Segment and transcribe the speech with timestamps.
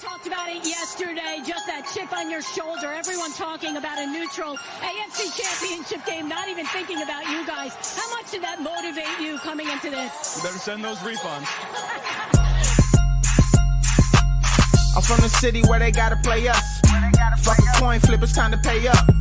[0.00, 2.88] talked about it yesterday, just that chip on your shoulder.
[2.88, 7.74] Everyone talking about a neutral AFC championship game, not even thinking about you guys.
[7.96, 10.36] How much did that motivate you coming into this?
[10.36, 11.46] You better send those refunds.
[14.96, 16.80] I'm from the city where they gotta play us.
[17.38, 19.19] Fuck a coin flip, it's time to pay up.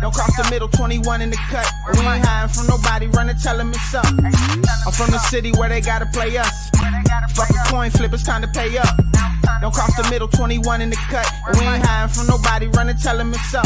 [0.00, 1.70] Don't cross the middle, 21 in the cut.
[1.92, 4.06] We ain't hiding from nobody, run and tell them it's up.
[4.06, 6.70] I'm from the city where they gotta play us.
[7.34, 8.96] Fuck a coin flip, it's time to pay up.
[9.60, 11.26] Don't cross the middle, 21 in the cut.
[11.52, 13.64] We ain't hiding from nobody, run and tell them it's up.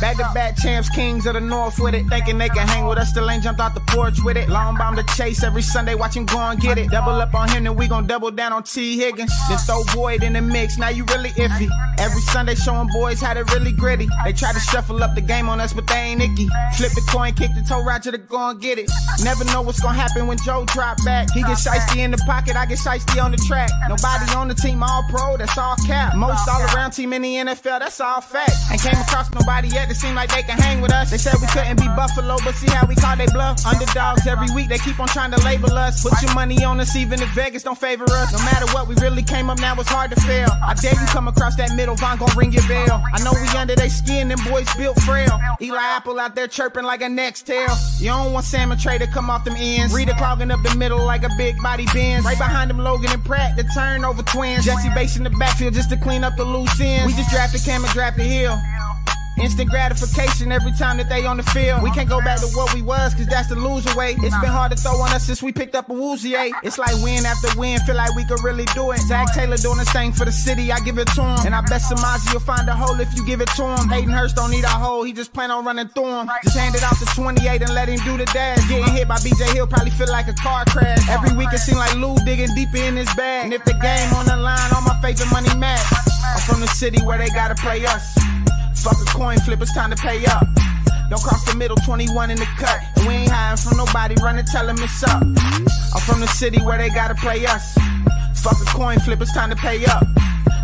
[0.00, 2.06] Back to back champs, kings of the north with it.
[2.08, 4.48] Thinking they can hang with us, still ain't jumped out the porch with it.
[4.48, 6.90] Long bomb the chase every Sunday, watch him go and get it.
[6.90, 8.96] Double up on him, then we gon' double down on T.
[8.96, 9.32] Higgins.
[9.48, 11.68] Then throw Boyd in the mix, now you really iffy.
[11.98, 14.08] Every Sunday showing boys how to really gritty.
[14.24, 16.48] They try to shuffle up the game on us, but they ain't icky.
[16.76, 18.90] Flip the coin, kick the toe, Roger to go and get it.
[19.22, 21.28] Never know what's gonna happen when Joe drop back.
[21.32, 23.70] He get shiesty in the pocket, I get shiesty on the track.
[23.88, 26.14] Nobody on the team all pro, that's all cap.
[26.16, 28.52] Most all around team in the NFL, that's all fact.
[28.72, 31.10] Ain't came across nobody yet that seem like they can hang with us.
[31.10, 33.64] They said we couldn't be Buffalo, but see how we call they bluff.
[33.66, 36.02] Underdogs every week, they keep on trying to label us.
[36.02, 38.32] Put your money on us, even if Vegas don't favor us.
[38.32, 40.48] No matter what, we really came up now, it's hard to fail.
[40.64, 43.02] I dare you come across that middle, Von gon' ring your bell.
[43.12, 45.40] I know we under they skin, them boys built frail.
[45.62, 47.74] Eli Apple out there chirping like a next tail.
[47.98, 49.94] You don't want Sam and Trey to come off them ends.
[49.94, 52.22] Reader clogging up the middle like a big body Benz.
[52.22, 54.66] Right behind them, Logan and Pratt, the turnover twins.
[54.66, 57.06] Jessie Bates in the backfield just to clean up the loose ends.
[57.06, 58.60] We just drafted Cam and drafted Hill.
[59.40, 61.82] Instant gratification every time that they on the field.
[61.82, 64.14] We can't go back to what we was, cause that's the loser way.
[64.18, 66.54] It's been hard to throw on us since we picked up a woozy eight.
[66.62, 68.98] It's like win after win, feel like we could really do it.
[69.00, 71.46] Zac Taylor doing the same for the city, I give it to him.
[71.46, 73.88] And I bet Samaje will find a hole if you give it to him.
[73.88, 76.30] Hayden Hurst don't need a hole, he just plan on running through him.
[76.44, 78.66] Just hand it off to 28 and let him do the dash.
[78.68, 81.08] Getting hit by BJ Hill probably feel like a car crash.
[81.08, 83.46] Every week it seem like Lou digging deeper in his bag.
[83.46, 85.84] And if the game on the line, all my favorite money match.
[86.24, 88.16] I'm from the city where they gotta play us.
[88.76, 90.46] Fuck a coin flip, it's time to pay up.
[91.10, 92.80] Don't cross the middle, 21 in the cut.
[92.96, 95.22] And we ain't hiding from nobody, run and tell them it's up.
[95.22, 97.74] I'm from the city where they gotta play us.
[98.42, 100.04] Fuck a coin flip, it's time to pay up.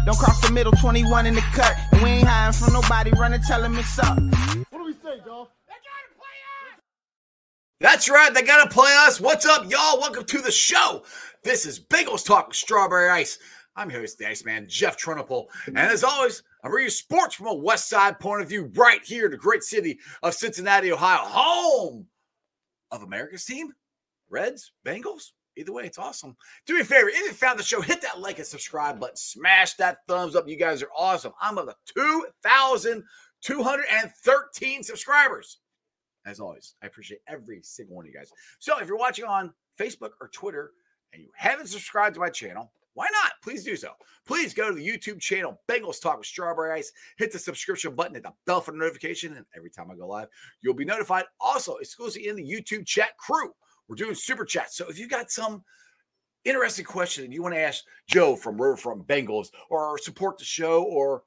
[0.07, 1.75] Don't cross the middle, 21 in the cut.
[1.93, 4.19] And we ain't hiding from nobody, run and tell them it's up.
[4.71, 5.49] What do we say, Dolph?
[7.81, 8.33] That's right.
[8.33, 9.23] They got to play us.
[9.23, 9.99] What's up, y'all?
[9.99, 11.03] Welcome to the show.
[11.43, 13.39] This is Bengals Talk with Strawberry Ice.
[13.75, 15.47] I'm your host, the Iceman, Jeff Trennepohl.
[15.67, 19.03] And as always, I'm bringing you sports from a West Side point of view right
[19.05, 22.07] here in the great city of Cincinnati, Ohio, home
[22.91, 23.73] of America's team,
[24.29, 25.31] Reds, Bengals.
[25.57, 26.37] Either way, it's awesome.
[26.67, 29.17] Do me a favor, if you found the show, hit that like and subscribe button.
[29.17, 30.49] Smash that thumbs up.
[30.49, 31.33] You guys are awesome.
[31.41, 35.59] I'm up to 2,213 subscribers.
[36.27, 38.31] As always, I appreciate every single one of you guys.
[38.59, 40.73] So if you're watching on Facebook or Twitter
[41.13, 43.33] and you haven't subscribed to my channel, why not?
[43.43, 43.91] Please do so.
[44.27, 46.93] Please go to the YouTube channel, Bengals Talk with Strawberry Ice.
[47.19, 50.09] Hit the subscription button, hit the bell for the notification, and every time I go
[50.09, 50.29] live,
[50.61, 51.25] you'll be notified.
[51.41, 53.53] Also, exclusively in the YouTube chat crew,
[53.89, 54.77] we're doing super chats.
[54.77, 55.65] So if you got some
[56.45, 60.83] interesting question and you want to ask Joe from Riverfront Bengals or support the show
[60.85, 61.23] or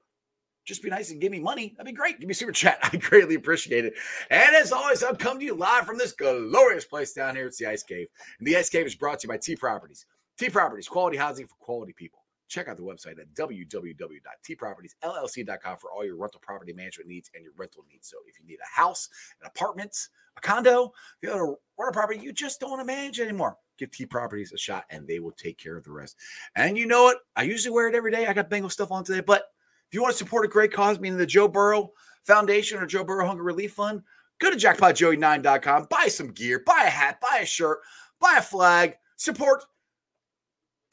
[0.65, 1.73] just be nice and give me money.
[1.75, 2.19] That'd be great.
[2.19, 2.79] Give me super chat.
[2.83, 3.93] I greatly appreciate it.
[4.29, 7.47] And as always, I'm coming to you live from this glorious place down here.
[7.47, 8.07] It's the Ice Cave.
[8.39, 10.05] And the Ice Cave is brought to you by T Properties.
[10.37, 12.19] T Properties, quality housing for quality people.
[12.47, 17.53] Check out the website at www.tpropertiesllc.com for all your rental property management needs and your
[17.57, 18.07] rental needs.
[18.09, 19.09] So if you need a house,
[19.41, 22.85] an apartment, a condo, if you have a rental property you just don't want to
[22.85, 26.17] manage anymore, give T Properties a shot and they will take care of the rest.
[26.55, 27.17] And you know what?
[27.35, 28.27] I usually wear it every day.
[28.27, 29.43] I got Bengal stuff on today, but
[29.87, 31.91] if you want to support a great cause, meaning the Joe Burrow
[32.23, 34.01] Foundation or Joe Burrow Hunger Relief Fund,
[34.39, 37.79] go to jackpotjoey9.com, buy some gear, buy a hat, buy a shirt,
[38.19, 39.63] buy a flag, support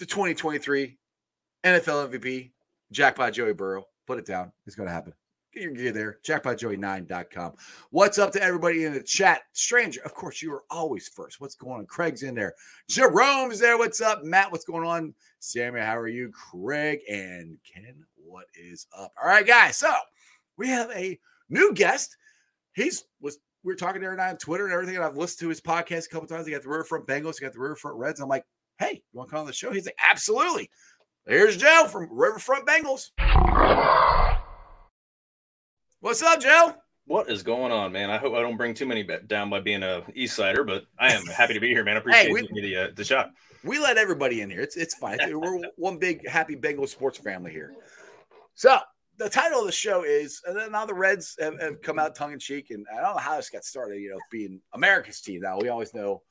[0.01, 0.97] the 2023
[1.63, 2.51] NFL MVP,
[2.91, 3.85] Jackpot Joey Burrow.
[4.07, 4.51] Put it down.
[4.67, 5.13] It's going to happen.
[5.53, 6.19] Get your gear there.
[6.27, 7.53] Jackpotjoey9.com.
[7.91, 9.43] What's up to everybody in the chat?
[9.53, 11.41] Stranger, of course, you are always first.
[11.41, 11.87] What's going on?
[11.87, 12.55] Craig's in there.
[12.89, 13.77] Jerome's there.
[13.77, 14.25] What's up?
[14.25, 15.13] Matt, what's going on?
[15.39, 16.31] Sammy, how are you?
[16.33, 19.13] Craig and Ken, what is up?
[19.23, 19.77] All right, guys.
[19.77, 19.93] So
[20.57, 21.19] we have a
[21.51, 22.17] new guest.
[22.73, 25.49] He's was we were talking and I on Twitter and everything, and I've listened to
[25.51, 26.47] his podcast a couple times.
[26.47, 28.21] He got the Riverfront Bengals, he got the Riverfront Reds.
[28.21, 28.45] I'm like,
[28.81, 29.71] hey, you want to come on the show?
[29.71, 30.71] He's like, absolutely.
[31.27, 33.11] Here's Joe from Riverfront Bengals.
[36.01, 36.75] What's up, Joe?
[37.05, 38.11] What is going on, man?
[38.11, 41.13] I hope I don't bring too many down by being a East Sider, but I
[41.13, 41.97] am happy to be here, man.
[41.97, 43.31] I appreciate hey, we, you the, uh, the shot.
[43.65, 44.63] We let everybody in here.
[44.63, 45.19] It's it's fine.
[45.21, 47.75] We're one big happy Bengals sports family here.
[48.55, 48.79] So
[49.19, 52.15] the title of the show is, and then now the Reds have, have come out
[52.15, 54.01] tongue in cheek, and I don't know how this got started.
[54.01, 55.43] You know, being America's team.
[55.43, 56.23] Now we always know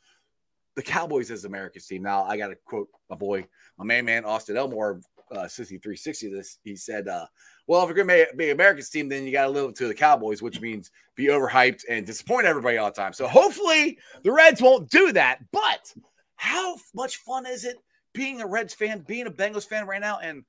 [0.79, 2.03] the Cowboys as America's team.
[2.03, 3.45] Now I got to quote my boy,
[3.77, 5.01] my main man Austin Elmore.
[5.31, 6.57] uh, 6360 this.
[6.63, 7.25] He said, uh,
[7.67, 9.87] well, if you're going to be America's team, then you got to live up to
[9.87, 13.13] the Cowboys, which means be overhyped and disappoint everybody all the time.
[13.13, 15.39] So hopefully the Reds won't do that.
[15.51, 15.93] But
[16.37, 17.75] how much fun is it
[18.13, 20.19] being a Reds fan, being a Bengals fan right now?
[20.19, 20.45] And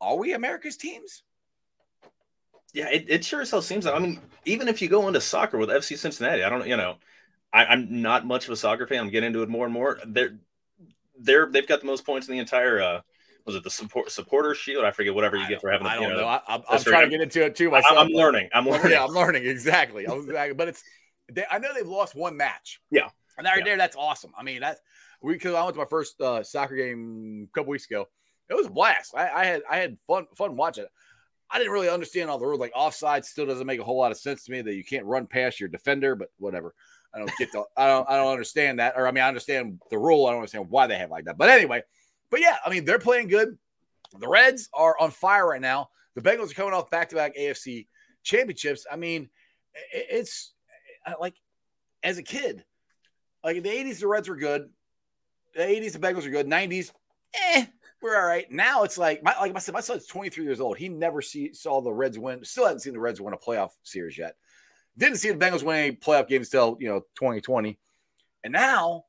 [0.00, 1.24] are we America's teams?
[2.72, 3.94] Yeah, it, it sure as hell seems like.
[3.94, 6.76] I mean, even if you go into soccer with FC Cincinnati, I don't, know, you
[6.76, 6.96] know,
[7.52, 9.00] I, am not much of a soccer fan.
[9.00, 9.98] I'm getting into it more and more.
[10.06, 10.38] They're
[11.18, 12.80] they're they've got the most points in the entire.
[12.80, 13.00] uh
[13.46, 14.84] was it the support supporter shield?
[14.84, 15.86] I forget whatever you get for having.
[15.86, 16.16] I don't you know.
[16.16, 16.26] know.
[16.26, 17.96] I, am trying to get into it too myself.
[17.96, 18.48] I'm learning.
[18.52, 18.90] I'm learning.
[18.90, 20.04] Yeah, I'm learning exactly.
[20.04, 20.54] exactly.
[20.54, 20.82] But it's.
[21.32, 22.80] They, I know they've lost one match.
[22.90, 23.08] Yeah,
[23.38, 23.64] and that right yeah.
[23.64, 24.32] there, that's awesome.
[24.36, 24.80] I mean, that's
[25.22, 28.08] we because I went to my first uh, soccer game a couple weeks ago.
[28.50, 29.14] It was a blast.
[29.16, 30.90] I, I had I had fun fun watching it.
[31.48, 32.60] I didn't really understand all the rules.
[32.60, 35.06] Like offside still doesn't make a whole lot of sense to me that you can't
[35.06, 36.74] run past your defender, but whatever.
[37.16, 38.94] I don't get the I don't I don't understand that.
[38.96, 40.26] Or I mean I understand the rule.
[40.26, 41.38] I don't understand why they have like that.
[41.38, 41.82] But anyway,
[42.30, 43.56] but yeah, I mean they're playing good.
[44.18, 45.88] The Reds are on fire right now.
[46.14, 47.86] The Bengals are coming off back-to-back AFC
[48.22, 48.86] championships.
[48.90, 49.28] I mean,
[49.92, 50.52] it's
[51.20, 51.34] like
[52.02, 52.64] as a kid,
[53.42, 54.68] like in the 80s, the Reds were good.
[55.54, 56.46] The 80s, the Bengals were good.
[56.46, 56.92] 90s,
[57.34, 57.66] eh,
[58.02, 58.50] we're all right.
[58.50, 60.76] Now it's like my like I said, my son's 23 years old.
[60.76, 62.44] He never see saw the Reds win.
[62.44, 64.36] Still hasn't seen the Reds win a playoff series yet.
[64.98, 67.78] Didn't see the Bengals win any playoff games until you know 2020.
[68.44, 69.04] And now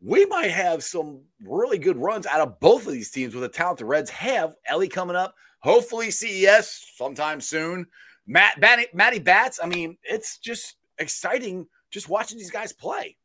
[0.00, 3.48] we might have some really good runs out of both of these teams with the
[3.48, 4.54] talent the Reds have.
[4.66, 7.86] Elly coming up, hopefully CES sometime soon.
[8.26, 9.60] Matt Matty, Matty Bats.
[9.62, 13.16] I mean, it's just exciting just watching these guys play.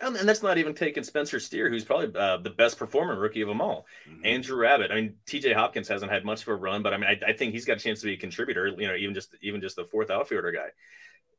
[0.00, 3.48] And, that's not even taking Spencer Steer, who's probably uh, the best performing rookie of
[3.48, 3.86] them all.
[4.08, 4.26] Mm-hmm.
[4.26, 4.90] Andrew Abbott.
[4.90, 7.32] I mean, TJ Hopkins hasn't had much of a run, but I mean, I, I,
[7.34, 8.68] think he's got a chance to be a contributor.
[8.68, 10.68] You know, even just even just the fourth outfielder guy.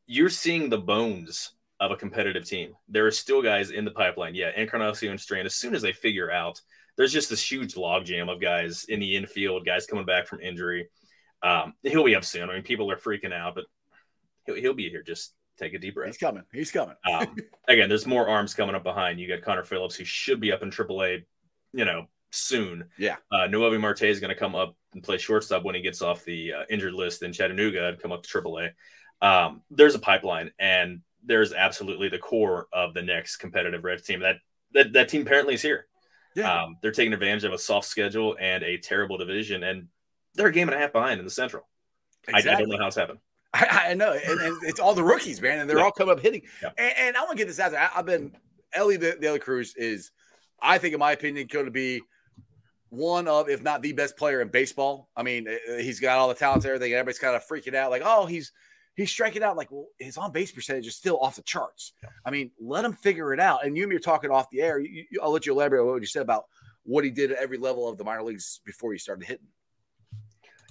[0.05, 2.73] You're seeing the bones of a competitive team.
[2.87, 4.35] There are still guys in the pipeline.
[4.35, 5.47] Yeah, Encarnacion Strand.
[5.47, 6.61] As soon as they figure out,
[6.97, 10.87] there's just this huge logjam of guys in the infield, guys coming back from injury.
[11.41, 12.49] Um, he'll be up soon.
[12.49, 13.65] I mean, people are freaking out, but
[14.45, 15.01] he'll, he'll be here.
[15.01, 16.07] Just take a deep breath.
[16.07, 16.43] He's coming.
[16.51, 16.95] He's coming.
[17.11, 17.35] um,
[17.67, 19.19] again, there's more arms coming up behind.
[19.19, 21.25] You got Connor Phillips, who should be up in AAA,
[21.73, 22.85] you know, soon.
[22.97, 23.17] Yeah.
[23.31, 26.23] Uh, Noelvi Marte is going to come up and play shortstop when he gets off
[26.25, 28.71] the uh, injured list in Chattanooga and come up to AAA.
[29.21, 34.21] Um, there's a pipeline, and there's absolutely the core of the next competitive Reds team.
[34.21, 34.37] That
[34.73, 35.85] that that team apparently is here.
[36.35, 36.63] Yeah.
[36.63, 39.87] Um, they're taking advantage of a soft schedule and a terrible division, and
[40.33, 41.67] they're a game and a half behind in the Central.
[42.27, 42.51] Exactly.
[42.51, 43.19] I, I don't know how it's happened.
[43.53, 45.83] I, I know, and, and, it's all the rookies, man, and they're yeah.
[45.83, 46.43] all coming up hitting.
[46.61, 46.69] Yeah.
[46.77, 47.81] And, and, I want to get this out there.
[47.81, 48.35] I, have been
[48.73, 50.11] Elly the, De La Cruz is,
[50.61, 52.01] I think, in my opinion, going to be
[52.89, 55.09] one of, if not the best player in baseball.
[55.17, 56.93] I mean, eh, eh, he's got all the talents, everything.
[56.93, 58.53] Everybody's kind of freaking out, like, oh, he's
[58.95, 59.57] he's striking out.
[59.57, 61.93] Like, well, his on base percentage is still off the charts.
[62.03, 62.09] Yeah.
[62.25, 63.65] I mean, let him figure it out.
[63.65, 64.79] And you and me are talking off the air.
[64.79, 66.45] You, you, I'll let you elaborate on what you said about
[66.83, 69.47] what he did at every level of the minor leagues before he started hitting.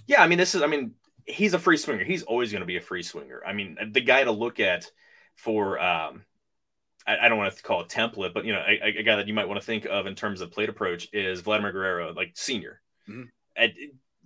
[0.07, 0.93] Yeah, I mean, this is, I mean,
[1.31, 2.03] he's a free swinger.
[2.03, 3.41] He's always going to be a free swinger.
[3.45, 4.89] I mean, the guy to look at
[5.35, 6.23] for um,
[7.07, 9.27] I, I, don't want to call it template, but you know, a, a, guy that
[9.27, 12.31] you might want to think of in terms of plate approach is Vladimir Guerrero, like
[12.35, 12.81] senior.
[13.09, 13.23] Mm-hmm.
[13.55, 13.73] And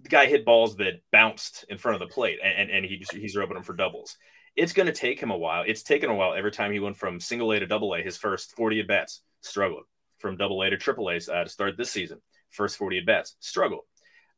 [0.02, 3.04] the guy hit balls that bounced in front of the plate, and, and, and he,
[3.12, 4.18] he's rubbing them for doubles.
[4.56, 5.64] It's going to take him a while.
[5.66, 8.02] It's taken a while every time he went from single A to double A.
[8.02, 9.84] His first 40 at bats struggled.
[10.20, 13.36] From double A to triple A uh, to start this season, first 40 at bats
[13.40, 13.84] struggled.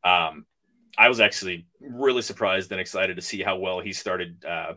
[0.03, 0.45] Um,
[0.98, 4.74] I was actually really surprised and excited to see how well he started uh,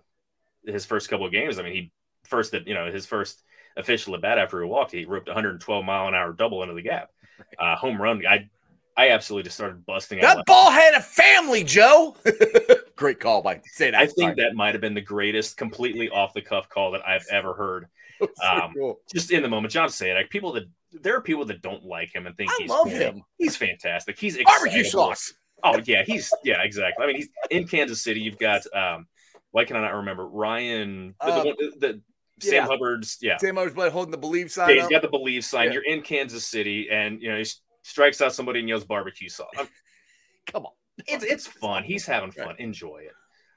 [0.64, 1.58] his first couple of games.
[1.58, 1.92] I mean, he
[2.24, 3.42] first that you know his first
[3.76, 6.82] official at bat after he walked, he ripped 112 mile an hour double into the
[6.82, 7.10] gap,
[7.58, 8.24] uh, home run.
[8.26, 8.48] I
[8.96, 10.20] I absolutely just started busting.
[10.20, 12.16] That ball had a family, Joe.
[12.96, 13.94] Great call by Sadak.
[13.94, 17.24] I think that might have been the greatest, completely off the cuff call that I've
[17.30, 17.86] ever heard.
[18.44, 19.00] Um, cool.
[19.10, 22.14] Just in the moment, John said, like people that there are people that don't like
[22.14, 23.22] him and think I he's love him.
[23.38, 24.18] He's fantastic.
[24.18, 25.32] He's barbecue sauce.
[25.62, 27.04] Oh yeah, he's yeah exactly.
[27.04, 28.20] I mean, he's in Kansas City.
[28.20, 29.06] You've got um,
[29.50, 31.14] why can I not remember Ryan?
[31.20, 32.02] The, um, the, the
[32.40, 32.66] Sam yeah.
[32.66, 33.36] Hubbard's yeah.
[33.38, 34.70] Sam Hubbard's blood holding the believe sign.
[34.70, 35.66] Yeah, he's got the believe sign.
[35.66, 35.74] Yeah.
[35.74, 37.46] You're in Kansas City, and you know he
[37.82, 39.48] strikes out somebody and yells barbecue sauce.
[39.58, 39.68] I'm,
[40.46, 40.72] Come on,
[41.06, 41.84] it's it's fun.
[41.84, 42.56] He's having fun.
[42.58, 43.12] Enjoy it.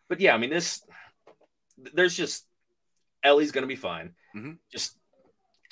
[0.10, 0.82] But yeah, I mean this.
[1.94, 2.46] There's just
[3.24, 4.14] Elly's going to be fine.
[4.36, 4.54] Mm-hmm.
[4.72, 4.98] Just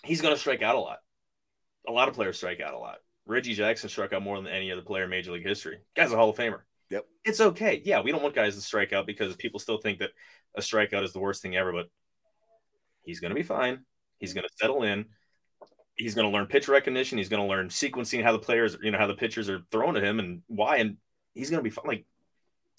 [0.04, 1.00] he's going to strike out a lot.
[1.88, 2.98] A lot of players strike out a lot.
[3.32, 5.80] Reggie Jackson struck out more than any other player in Major League history.
[5.96, 6.60] Guy's a Hall of Famer.
[6.90, 7.06] Yep.
[7.24, 7.82] It's okay.
[7.86, 10.10] Yeah, we don't want guys to strike out because people still think that
[10.56, 11.90] a strikeout is the worst thing ever, but
[13.04, 13.86] he's going to be fine.
[14.20, 15.06] He's going to settle in.
[15.96, 17.18] He's going to learn pitch recognition.
[17.18, 19.96] He's going to learn sequencing how the players, you know, how the pitchers are thrown
[19.96, 20.78] at him and why.
[20.78, 20.98] And
[21.34, 21.86] he's going to be fine.
[21.88, 22.06] Like,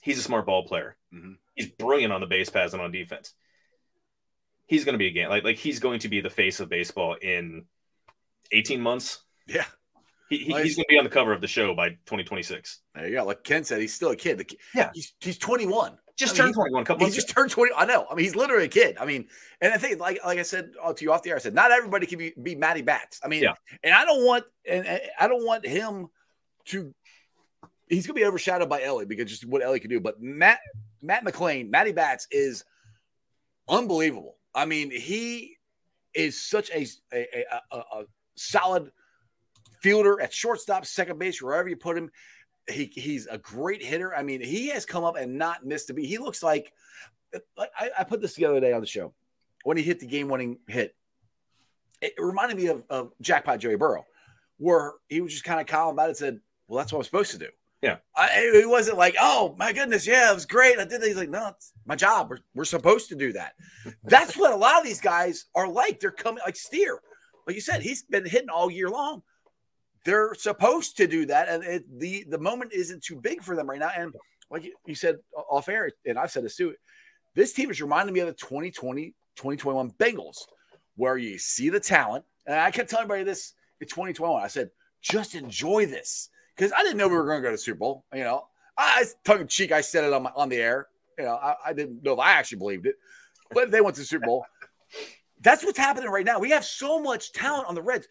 [0.03, 0.97] he's a smart ball player.
[1.15, 1.33] Mm-hmm.
[1.55, 3.33] He's brilliant on the base pass and on defense.
[4.67, 6.69] He's going to be a game like like he's going to be the face of
[6.69, 7.65] baseball in
[8.53, 9.23] 18 months.
[9.47, 9.65] Yeah
[10.33, 12.81] He, he- he's going to be on the cover of the show by 2026.
[12.95, 13.25] There you go.
[13.25, 14.53] Like Ken said, he's still a kid.
[14.75, 14.91] Yeah.
[14.95, 15.99] he's he's 21.
[16.17, 17.43] Just I turned he- 21 a couple He just ago.
[17.43, 17.73] turned 20.
[17.77, 18.07] I know.
[18.11, 18.97] I mean, he's literally a kid.
[19.01, 19.29] I mean,
[19.61, 21.55] and I think, like like I said uh, to you off the air, I said,
[21.55, 23.21] not everybody can be, be Matty Bats.
[23.25, 23.55] I mean, Yeah.
[23.83, 26.09] and I don't want and, and I don't want him
[26.67, 26.95] to
[27.89, 30.01] he's gonna be overshadowed by Elly because just what Elly can do.
[30.01, 30.61] But Matt
[31.03, 32.65] Matt McLain, Matty Bats is
[33.69, 34.37] unbelievable.
[34.55, 35.57] I mean, he
[36.15, 38.05] is such a, a, a, a
[38.37, 38.91] solid
[39.83, 42.11] fielder at shortstop, second base, wherever you put him.
[42.71, 44.15] He, he's a great hitter.
[44.15, 46.07] I mean, he has come up and not missed a beat.
[46.07, 46.73] He looks like,
[47.57, 49.13] like I, I put this the other day on the show
[49.65, 50.95] when he hit the game winning hit.
[52.01, 54.05] It reminded me of, of Jackpot Joey Burrow,
[54.59, 57.05] where he was just kind of calm about it and said, Well, that's what I'm
[57.05, 57.49] supposed to do.
[57.81, 57.97] Yeah.
[58.17, 60.79] I, it wasn't like, Oh my goodness, yeah, it was great.
[60.79, 61.07] I did that.
[61.07, 62.31] He's like, No, it's my job.
[62.31, 63.55] We're, we're supposed to do that.
[64.05, 65.99] That's what a lot of these guys are like.
[65.99, 67.01] They're coming like steer.
[67.47, 69.23] Like you said, he's been hitting all year long.
[70.05, 73.71] They're supposed to do that, and it, the the moment isn't too big for them
[73.71, 73.91] right now.
[73.97, 74.13] And
[74.51, 75.19] like you, said
[75.51, 76.75] off air, and I've said this too,
[77.35, 80.39] this team is reminding me of the 2020 2021 Bengals,
[80.97, 82.25] where you see the talent.
[82.47, 84.43] And I kept telling everybody this in 2021.
[84.43, 87.55] I said, just enjoy this because I didn't know we were going to go to
[87.55, 88.05] the Super Bowl.
[88.13, 90.89] You know, I tongue in cheek, I said it on my, on the air.
[91.19, 92.97] You know, I, I didn't know if I actually believed it,
[93.53, 94.45] but they went to the Super Bowl.
[95.41, 96.39] That's what's happening right now.
[96.39, 98.07] We have so much talent on the Reds,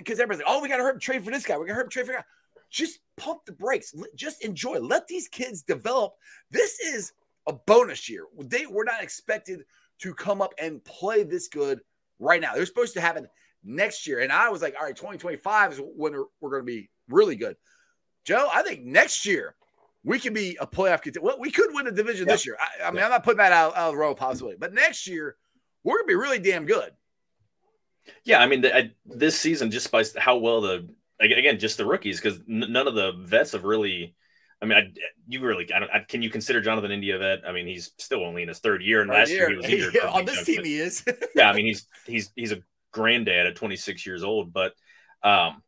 [0.00, 1.56] because everybody's like, "Oh, we got to hurt trade for this guy.
[1.56, 2.26] We got to hurt trade for that."
[2.70, 3.94] Just pump the brakes.
[4.16, 4.80] Just enjoy.
[4.80, 6.14] Let these kids develop.
[6.50, 7.12] This is
[7.46, 8.24] a bonus year.
[8.38, 9.64] They were not expected
[10.00, 11.80] to come up and play this good
[12.18, 12.54] right now.
[12.54, 13.28] They're supposed to happen
[13.62, 14.20] next year.
[14.20, 17.36] And I was like, all right, 2025 is when we're, we're going to be really
[17.36, 17.56] good.
[18.24, 19.54] Joe, I think next year
[20.02, 21.26] we could be a playoff contender.
[21.26, 22.56] Well, we could win a division this year.
[22.58, 25.06] I, I mean, I'm not putting that out, out of the row possibility, but next
[25.06, 25.36] year
[25.82, 26.90] we're going to be really damn good.
[28.24, 30.88] Yeah, I mean, the, I, this season, just by how well the
[31.20, 34.14] again, just the rookies, because n- none of the vets have really.
[34.62, 34.92] I mean, I,
[35.28, 35.90] you really, I don't.
[35.90, 37.40] I, can you consider Jonathan India a vet?
[37.46, 39.94] I mean, he's still only in his third year, and last year he was injured.
[40.02, 41.04] a on this team, but- he is.
[41.34, 44.72] yeah, I mean, he's he's he's a granddad at 26 years old, but
[45.22, 45.62] um,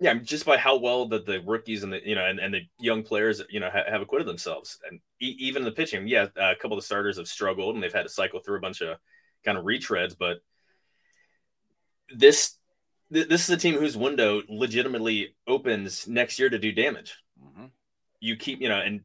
[0.00, 2.62] yeah, just by how well that the rookies and the you know and, and the
[2.78, 6.54] young players you know ha- have acquitted themselves, and e- even the pitching, yeah, a
[6.54, 8.96] couple of the starters have struggled and they've had to cycle through a bunch of
[9.44, 10.38] kind of retreads, but
[12.14, 12.56] this
[13.12, 17.16] th- this is a team whose window legitimately opens next year to do damage.
[17.42, 17.70] Mhm.
[18.20, 19.02] You keep you know, and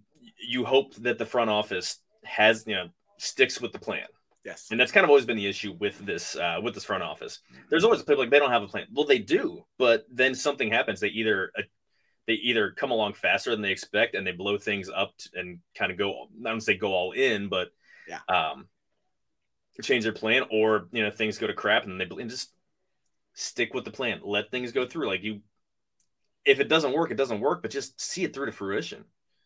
[0.47, 4.07] you hope that the front office has you know sticks with the plan.
[4.45, 4.67] Yes.
[4.71, 7.39] And that's kind of always been the issue with this uh, with this front office.
[7.69, 8.87] There's always a people like they don't have a plan.
[8.91, 10.99] Well, they do, but then something happens.
[10.99, 11.61] They either uh,
[12.27, 15.91] they either come along faster than they expect and they blow things up and kind
[15.91, 16.27] of go.
[16.45, 17.69] I don't say go all in, but
[18.07, 18.19] Yeah.
[18.27, 18.67] um,
[19.81, 22.51] change their plan, or you know things go to crap and they and just
[23.33, 24.19] stick with the plan.
[24.23, 25.07] Let things go through.
[25.07, 25.41] Like you,
[26.45, 29.03] if it doesn't work, it doesn't work, but just see it through to fruition.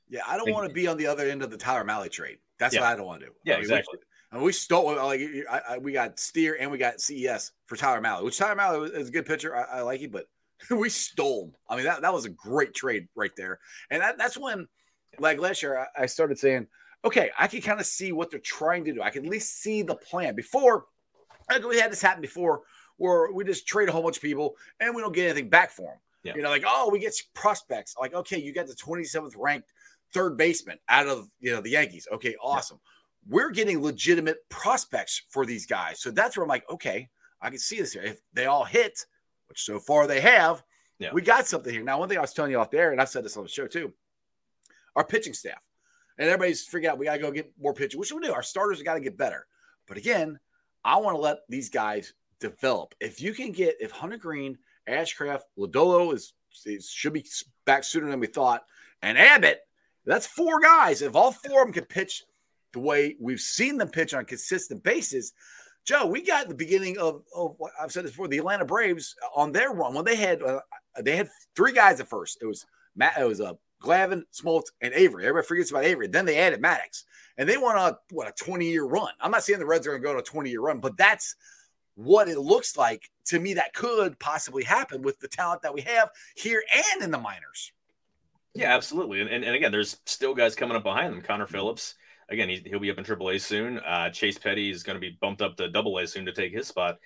[0.10, 2.10] Yeah, I don't Thank want to be on the other end of the Tyler Mahle
[2.10, 2.38] trade.
[2.60, 2.82] That's Yeah.
[2.82, 3.34] what I don't want to do.
[3.44, 4.00] Yeah, I mean, exactly.
[4.00, 7.51] We, I mean, we stole like I, I, we got Steer and we got CES
[7.65, 9.56] for Tyler Mahle, which Tyler Mahle is a good pitcher.
[9.56, 10.25] I, I like him, but
[10.72, 11.46] we stole.
[11.46, 11.53] him.
[11.70, 13.60] I mean, that, that was a great trade right there.
[13.89, 14.67] And that, that's when,
[15.20, 16.67] like last year, I, I started saying,
[17.06, 19.01] okay, I can kind of see what they're trying to do.
[19.01, 20.86] I can at least see the plan before.
[21.50, 22.62] Like we had this happen before,
[22.98, 25.72] where we just trade a whole bunch of people and we don't get anything back
[25.72, 26.00] for them.
[26.24, 26.36] Yeah.
[26.36, 27.96] You know, like oh, we get prospects.
[28.00, 29.74] Like okay, you got the 27th ranked
[30.13, 32.08] third baseman out of you know the Yankees.
[32.12, 32.80] Okay, awesome.
[33.30, 36.00] We're getting legitimate prospects for these guys.
[36.01, 37.10] So that's where I'm like, okay,
[37.42, 38.04] I can see this here.
[38.04, 39.06] If they all hit,
[39.48, 40.63] which so far they have,
[41.00, 41.12] Yeah.
[41.13, 41.84] we got something here.
[41.84, 43.50] Now, one thing I was telling you off there, and I've said this on the
[43.50, 43.94] show too,
[44.96, 45.60] our pitching staff.
[46.18, 48.34] And everybody's figuring out we gotta go get more pitching, which we do.
[48.34, 49.46] Our starters got to get better.
[49.88, 50.39] But again,
[50.84, 52.96] I want to let these guys develop.
[53.00, 56.34] If you can get if Hunter Greene, Ashcraft, Lodolo is,
[56.65, 57.25] is should be
[57.65, 58.63] back sooner than we thought,
[59.01, 59.62] and Abbott,
[60.06, 61.01] that's four guys.
[61.01, 62.24] If all four of them can pitch
[62.74, 65.34] the way we've seen them pitch on consistent basis,
[65.86, 69.51] Joe, we got the beginning of, of I've said this before, the Atlanta Braves on
[69.51, 70.60] their run when they had uh,
[71.01, 72.39] they had three guys at first.
[72.41, 72.65] It was
[72.96, 75.25] Matt, it was a uh, Glavine, Smoltz, and Avery.
[75.25, 76.08] Everybody forgets about Avery.
[76.08, 77.03] Then they added Maddux,
[77.38, 79.12] and they went on what a 20 year run.
[79.22, 80.98] I'm not saying the Reds are going to go on a 20 year run, but
[80.98, 81.36] that's
[81.98, 83.56] what it looks like to me.
[83.56, 86.63] That could possibly happen with the talent that we have here
[86.94, 87.74] and in the minors.
[88.54, 89.22] Yeah, absolutely.
[89.22, 91.22] And, and, and again, there's still guys coming up behind them.
[91.22, 91.96] Connor Phillips,
[92.30, 93.80] again, he, he'll be up in AAA soon.
[93.80, 96.54] Uh, Chase Petty is going to be bumped up to Double A soon to take
[96.54, 96.98] his spot.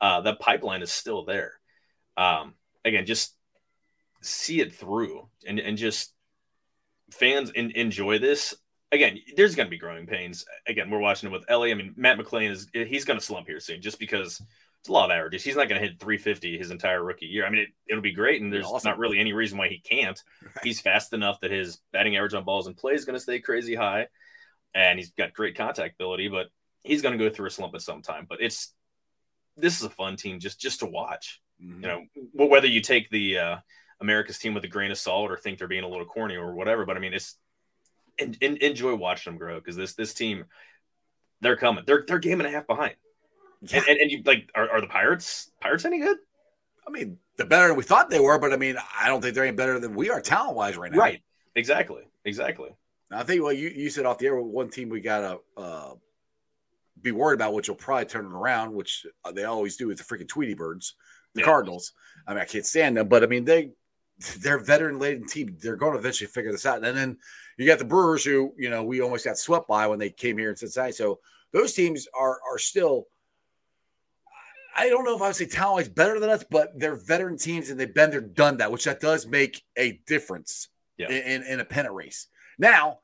[0.00, 1.52] Uh, the pipeline is still there.
[2.16, 2.54] Um,
[2.84, 3.34] again, just
[4.22, 6.12] see it through and, and just
[7.10, 8.54] fans in, enjoy this.
[8.92, 10.44] Again, there's going to be growing pains.
[10.66, 11.70] Again, we're watching it with Elly.
[11.70, 14.42] I mean, Matt McLain is he's going to slump here soon just because
[14.80, 15.44] It's a lot of averages.
[15.44, 17.46] He's not going to hit 350 his entire rookie year.
[17.46, 18.88] I mean, it, will be great, and there's awesome.
[18.88, 20.20] not really any reason why he can't.
[20.42, 20.64] Right.
[20.64, 23.40] He's fast enough that his batting average on balls and play is going to stay
[23.40, 24.08] crazy high,
[24.74, 26.28] and he's got great contact ability.
[26.28, 26.46] But
[26.82, 28.26] he's going to go through a slump at some time.
[28.26, 28.72] But it's
[29.54, 31.42] this is a fun team just just to watch.
[31.62, 31.82] Mm-hmm.
[31.84, 33.56] You know, whether you take the uh,
[34.00, 36.54] America's team with a grain of salt or think they're being a little corny or
[36.54, 37.36] whatever, but I mean, it's
[38.20, 40.44] in, in, enjoy watching them grow because this this team
[41.40, 41.84] they're coming.
[41.86, 42.94] They're they're game and a half behind.
[43.62, 43.78] Yeah.
[43.78, 46.16] And, and, and, you like are, are the Pirates Pirates any good?
[46.86, 49.34] I mean, they're better than we thought they were, but I mean, I don't think
[49.34, 50.98] they're any better than we are talent wise right now.
[50.98, 51.22] Right.
[51.54, 52.02] Exactly.
[52.24, 52.70] Exactly.
[53.12, 55.94] I think well, you, you said off the air one team we gotta uh,
[57.00, 60.04] be worried about, which will probably turn it around, which they always do, is the
[60.04, 60.94] freaking Tweety Birds,
[61.34, 61.46] the yeah.
[61.46, 61.92] Cardinals.
[62.26, 63.70] I mean, I can't stand them, but I mean they
[64.40, 65.56] they're veteran laden team.
[65.60, 66.84] They're going to eventually figure this out.
[66.84, 67.18] And then
[67.60, 70.38] you got the Brewers, who you know we almost got swept by when they came
[70.38, 70.92] here in Cincinnati.
[70.92, 71.20] So
[71.52, 73.06] those teams are are still.
[74.76, 77.36] I don't know if I would say talent is better than us, but they're veteran
[77.36, 81.10] teams and they've been there, done that, which that does make a difference yeah.
[81.10, 82.28] in, in, in a pennant race.
[82.56, 83.00] Now,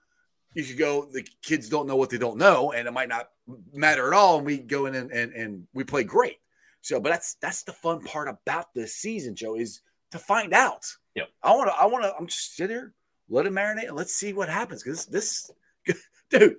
[0.55, 3.31] you could go, the kids don't know what they don't know, and it might not
[3.75, 4.37] matter at all.
[4.37, 6.37] And we go in and, and, and we play great.
[6.83, 9.81] So, but that's that's the fun part about this season, Joe, is
[10.13, 10.87] to find out.
[11.17, 11.25] Yeah.
[11.43, 12.95] I want to, I want to, I'm just sit here,
[13.29, 14.83] let it marinate, and let's see what happens.
[14.83, 15.51] Because this,
[16.31, 16.57] dude,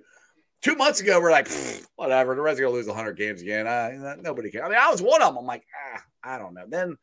[0.62, 1.48] two months ago, we're like,
[1.96, 3.66] whatever, the Reds are going to lose 100 games again.
[3.66, 4.64] I, nobody cares.
[4.66, 5.38] I mean, I was one of them.
[5.38, 6.64] I'm like, ah, I don't know.
[6.68, 6.96] Then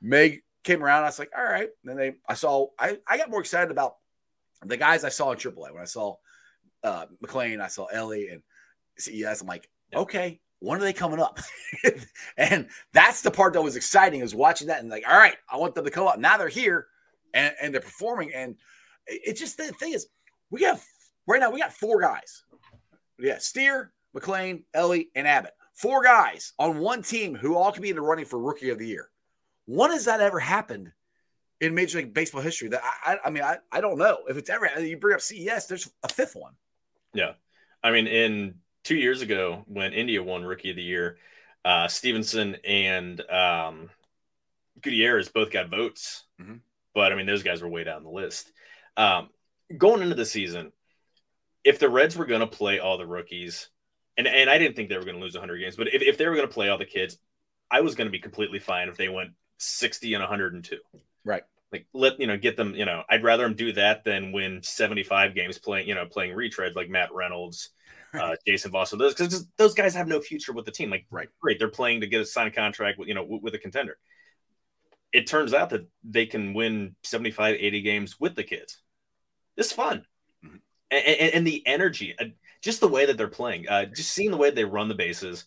[0.00, 1.02] Meg came around.
[1.02, 1.68] I was like, all right.
[1.84, 3.96] And then they, I saw, I, I got more excited about
[4.64, 5.72] the guys I saw in AAA.
[5.72, 6.16] When I saw
[6.82, 8.42] uh, McLain, I saw Elly and
[8.98, 9.40] CES.
[9.40, 11.38] I'm like, okay, when are they coming up?
[12.36, 15.56] and that's the part that was exciting is watching that and like, all right, I
[15.56, 16.18] want them to come up.
[16.18, 16.86] Now they're here
[17.32, 18.32] and, and they're performing.
[18.34, 18.56] And
[19.08, 20.06] it's just the thing is,
[20.50, 20.84] we have
[21.26, 22.44] right now, we got four guys.
[23.18, 25.52] Yeah, Steer, McLain, Elly, and Abbott.
[25.74, 28.78] Four guys on one team who all can be in the running for rookie of
[28.78, 29.08] the year.
[29.66, 30.92] When has that ever happened
[31.60, 32.68] in Major League Baseball history?
[32.68, 34.68] That I, I, I mean, I, I don't know if it's ever.
[34.80, 36.54] You bring up CES, there's a fifth one.
[37.14, 37.32] Yeah,
[37.82, 41.18] I mean, in two years ago when India won Rookie of the Year,
[41.64, 43.90] uh, Stephenson and um,
[44.80, 46.56] Gutierrez both got votes, mm-hmm.
[46.94, 48.50] but I mean those guys were way down the list.
[48.98, 49.30] Um,
[49.76, 50.72] going into the season,
[51.64, 53.70] if the Reds were going to play all the rookies,
[54.18, 56.18] and and I didn't think they were going to lose 100 games, but if, if
[56.18, 57.16] they were going to play all the kids,
[57.70, 60.76] I was going to be completely fine if they went 60 and 102.
[61.24, 61.44] Right.
[61.72, 62.74] Like let you know, get them.
[62.74, 65.88] You know, I'd rather them do that than win 75 games playing.
[65.88, 67.70] You know, playing retreads like Matt Reynolds
[68.14, 70.90] uh, Jason Voss, those because those guys have no future with the team.
[70.90, 73.54] Like, right, great, they're playing to get a signed contract with you know with, with
[73.54, 73.98] a contender.
[75.12, 78.80] It turns out that they can win 75, 80 games with the kids.
[79.58, 80.06] It's fun,
[80.44, 80.56] mm-hmm.
[80.90, 82.26] and, and, and, the energy, uh,
[82.62, 85.44] just the way that they're playing, uh, just seeing the way they run the bases,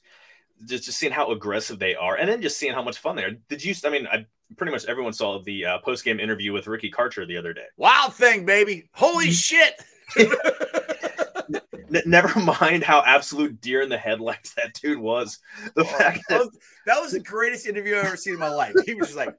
[0.65, 3.24] just just seeing how aggressive they are, and then just seeing how much fun they
[3.24, 3.32] are.
[3.50, 3.74] Did you?
[3.86, 4.26] I mean, I
[4.58, 7.65] pretty much everyone saw the uh, post game interview with Ricky Karcher the other day.
[7.78, 8.89] Wild thing, baby!
[8.93, 9.82] Holy shit!
[12.06, 15.39] Never mind how absolute deer in the headlights that dude was.
[15.76, 18.39] The oh, fact that, that, was, that was the greatest interview I've ever seen in
[18.39, 18.74] my life.
[18.86, 19.36] He was just like,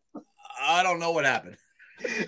[0.60, 1.56] I don't know what happened.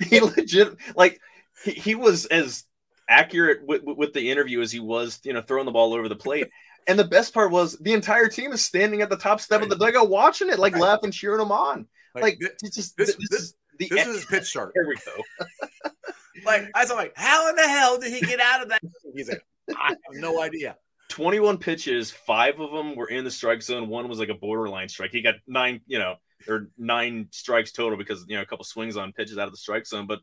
[0.00, 1.20] He legit like
[1.62, 2.64] he, he was as
[3.08, 6.16] accurate with, with the interview as he was, you know, throwing the ball over the
[6.16, 6.48] plate.
[6.86, 9.70] And the best part was the entire team is standing at the top step right.
[9.70, 10.82] of the dugout watching it, like right.
[10.82, 11.86] laughing, cheering him on.
[12.14, 14.72] Like, like this, just this, this, this is this is pitch chart.
[14.74, 15.90] Here we go.
[16.44, 18.80] like I was like, how in the hell did he get out of that?
[19.14, 19.44] He's like,
[19.76, 20.76] I have no idea.
[21.08, 23.88] 21 pitches, five of them were in the strike zone.
[23.88, 25.10] One was like a borderline strike.
[25.12, 26.16] He got nine, you know,
[26.48, 29.58] or nine strikes total because you know a couple swings on pitches out of the
[29.58, 30.06] strike zone.
[30.06, 30.20] But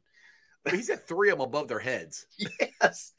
[0.70, 2.26] he's at three of them above their heads.
[2.82, 3.14] Yes,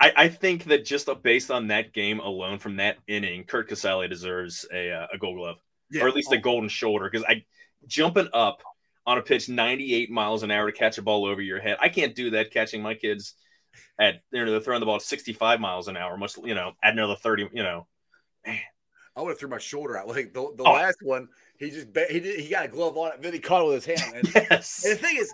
[0.00, 4.08] I, I think that just based on that game alone, from that inning, Curt Casali
[4.08, 5.56] deserves a uh, a Gold Glove,
[5.90, 6.04] yeah.
[6.04, 7.44] or at least a Golden Shoulder, because I
[7.86, 8.62] jumping up
[9.06, 11.78] on a pitch 98 miles an hour to catch a ball over your head.
[11.80, 13.34] I can't do that catching my kids
[13.98, 16.72] at you know they're throwing the ball at 65 miles an hour, much you know,
[16.82, 17.86] add another 30, you know.
[18.46, 18.60] Man.
[19.16, 20.08] I would have threw my shoulder out.
[20.08, 20.72] Like the, the oh.
[20.72, 23.62] last one, he just he did, he got a glove on it, then he caught
[23.62, 24.14] it with his hand.
[24.14, 24.84] And, yes.
[24.84, 25.32] And the thing is,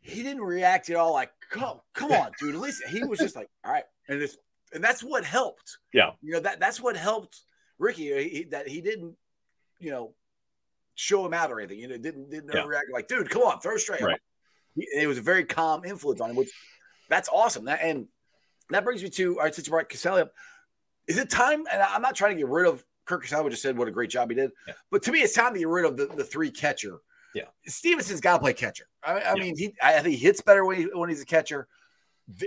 [0.00, 1.12] he didn't react at all.
[1.12, 2.54] Like, come, come on, dude.
[2.54, 4.36] At least he was just like, all right, and this,
[4.72, 5.78] and that's what helped.
[5.92, 7.40] Yeah, you know that that's what helped
[7.78, 8.28] Ricky.
[8.28, 9.16] He, that he didn't,
[9.78, 10.14] you know,
[10.94, 11.78] show him out or anything.
[11.78, 12.64] You know, didn't didn't yeah.
[12.64, 14.02] react like, dude, come on, throw straight.
[14.02, 14.20] Right.
[14.74, 16.50] He, it was a very calm influence on him, which
[17.08, 17.64] that's awesome.
[17.66, 18.06] That and
[18.70, 20.32] that brings me to all right, since you brought Casali up,
[21.06, 21.64] is it time?
[21.70, 24.10] And I'm not trying to get rid of Curt Casali, just said what a great
[24.10, 24.52] job he did.
[24.66, 24.74] Yeah.
[24.90, 27.00] But to me, it's time to get rid of the, the three catcher.
[27.34, 27.44] Yeah.
[27.66, 28.86] Stephenson's got to play catcher.
[29.04, 29.34] I, I yeah.
[29.34, 31.68] mean, he I think he hits better when, he, when he's a catcher.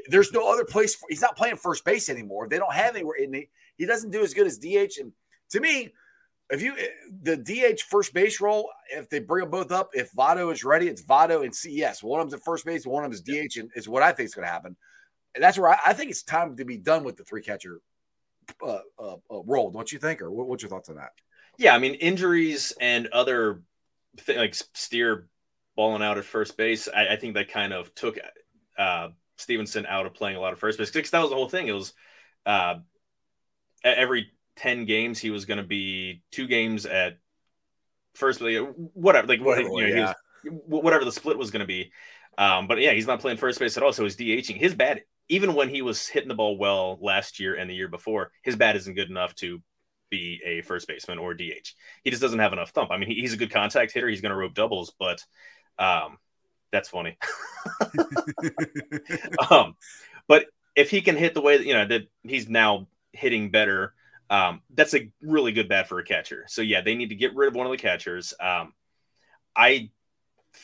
[0.08, 2.48] There's no other place for he's not playing first base anymore.
[2.48, 5.00] They don't have anywhere in he, he doesn't do as good as DH.
[5.00, 5.12] And
[5.52, 5.94] to me,
[6.50, 6.88] if you eh,
[7.22, 10.88] the DH first base role, if they bring them both up, if Votto is ready,
[10.88, 12.04] it's Votto and CES.
[12.04, 14.12] One of them's at first base, one of them is DH, and is what I
[14.12, 14.76] think is going to happen.
[15.36, 17.82] And that's where I, I, think it's time to be done with the three catcher
[18.62, 19.72] uh, uh, uh, role.
[19.72, 20.22] Don't you think?
[20.22, 21.12] Or what, what's your thoughts on that?
[21.58, 23.62] Yeah, I mean injuries and other
[24.26, 25.28] th- like Steer
[25.76, 26.88] balling out at first base.
[26.94, 28.18] I, I think that kind of took
[28.78, 31.50] uh, Stephenson out of playing a lot of first base because that was the whole
[31.50, 31.68] thing.
[31.68, 31.94] It was
[32.46, 32.76] uh,
[33.84, 37.18] every 10 games he was going to be two games at
[38.14, 38.42] first
[38.94, 40.14] whatever like whatever, you know, yeah.
[40.44, 41.92] was, whatever the split was going to be
[42.38, 45.02] um, but yeah he's not playing first base at all so he's dhing his bat
[45.30, 48.56] even when he was hitting the ball well last year and the year before his
[48.56, 49.62] bat isn't good enough to
[50.14, 51.74] be a first baseman or dh
[52.04, 54.22] he just doesn't have enough thump i mean he, he's a good contact hitter he's
[54.22, 55.24] going to rope doubles but
[55.80, 56.18] um,
[56.72, 57.18] that's funny
[59.50, 59.76] um,
[60.28, 60.46] but
[60.76, 63.94] if he can hit the way that you know that he's now hitting better
[64.30, 66.46] um, that's a really good bat for a catcher.
[66.48, 68.34] So yeah, they need to get rid of one of the catchers.
[68.40, 68.74] Um,
[69.56, 69.92] I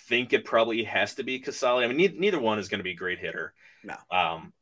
[0.07, 1.83] think it probably has to be Casali.
[1.83, 3.53] I mean, neither, neither one is going to be a great hitter.
[3.83, 3.95] No.
[4.09, 4.53] Um,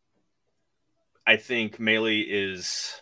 [1.26, 3.00] I think Maile is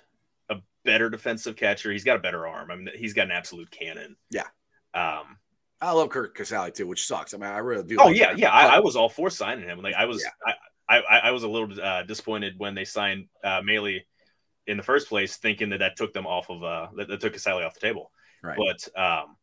[0.86, 1.92] better defensive catcher.
[1.92, 2.72] He's got a better arm.
[2.72, 4.16] I mean, he's got an absolute cannon.
[4.30, 4.48] Yeah.
[4.94, 5.38] Um,
[5.82, 7.34] I love Curt Casali too, which sucks.
[7.34, 7.98] I mean, I really do.
[8.00, 8.52] Oh like yeah, yeah.
[8.52, 9.82] I, I, was all for signing him.
[9.82, 10.54] Like I was, yeah.
[10.88, 14.00] I, I, I was a little uh, disappointed when they signed uh, Maile
[14.68, 17.34] in the first place, thinking that that took them off of uh that, that took
[17.34, 18.12] Casali off the table.
[18.42, 18.58] Right.
[18.58, 19.36] But um,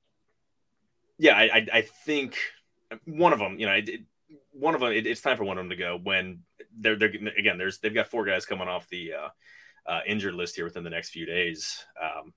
[1.18, 2.36] yeah, I, I, I think
[3.04, 4.02] one of them, you know, it,
[4.52, 6.40] one of them, it, it's time for one of them to go when
[6.78, 7.58] they're they're again.
[7.58, 9.28] There's they've got four guys coming off the uh,
[9.86, 11.84] uh, injured list here within the next few days.
[12.00, 12.32] Um,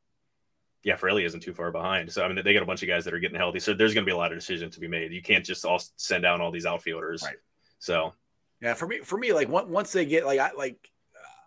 [0.84, 2.12] yeah, Fraley isn't too far behind.
[2.12, 3.60] So I mean, they got a bunch of guys that are getting healthy.
[3.60, 5.12] So there's going to be a lot of decisions to be made.
[5.12, 7.23] You can't just all send down all these outfielders.
[7.23, 7.38] Right.
[7.79, 8.13] So
[8.62, 10.77] yeah, for me, for me, like once they get like I like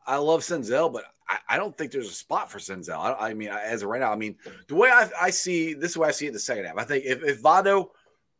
[0.07, 2.99] I love Senzel, but I, I, don't think there's a spot for Senzel.
[2.99, 5.91] I, I, mean, as of right now, I mean, the way I, I see this
[5.91, 6.79] is the way I see it in the second half.
[6.79, 7.89] I think if, if Votto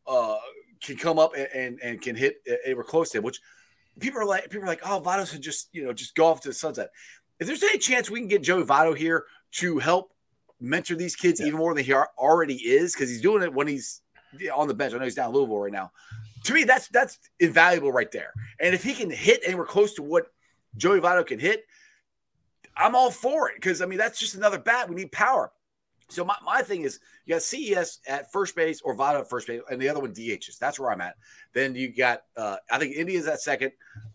[0.07, 0.37] uh,
[0.83, 2.37] can come up and, and, and can hit
[2.69, 3.41] we're close to him, which
[4.01, 6.41] people are like, people are like, oh, Votto should just you know just go off
[6.43, 6.89] to the sunset.
[7.41, 10.13] If there's any chance we can get Joey Votto here to help
[10.61, 11.47] mentor these kids yeah.
[11.47, 14.03] even more than he already is, because he's doing it when he's
[14.55, 14.95] on the bench.
[14.95, 15.93] I know he's down Louisville right now.
[16.45, 18.33] To me, that's that's invaluable right there.
[18.61, 20.27] And if he can hit anywhere close to what
[20.77, 21.65] Joey Votto can hit,
[22.77, 24.89] I'm all for it because I mean that's just another bat.
[24.89, 25.53] We need power.
[26.11, 29.47] So my, my thing is you got CES at first base or Votto at first
[29.47, 30.59] base, and the other one DHs.
[30.59, 31.17] That's where I'm at.
[31.53, 33.73] Then you got uh, I think India's at second,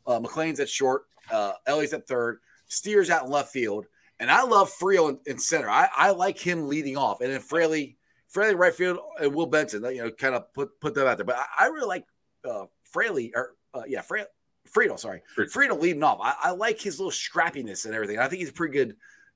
[0.07, 2.39] uh, McLain's at short, uh, Elly's at third,
[2.73, 3.86] Steers out in left field,
[4.19, 5.69] and I love Friedl in, in, center.
[5.69, 7.97] I, I like him leading off, and then Fraley,
[8.29, 9.83] Fraley right field, and Will Benson.
[9.83, 11.25] You know, kind of put put them out there.
[11.25, 12.05] But I, I really like
[12.47, 14.27] uh, Fraley or uh, yeah, Fraley.
[14.73, 16.19] Friedl, sorry, Friedl leading off.
[16.21, 18.17] I, I, like his little scrappiness and everything.
[18.17, 18.95] I think he's a pretty good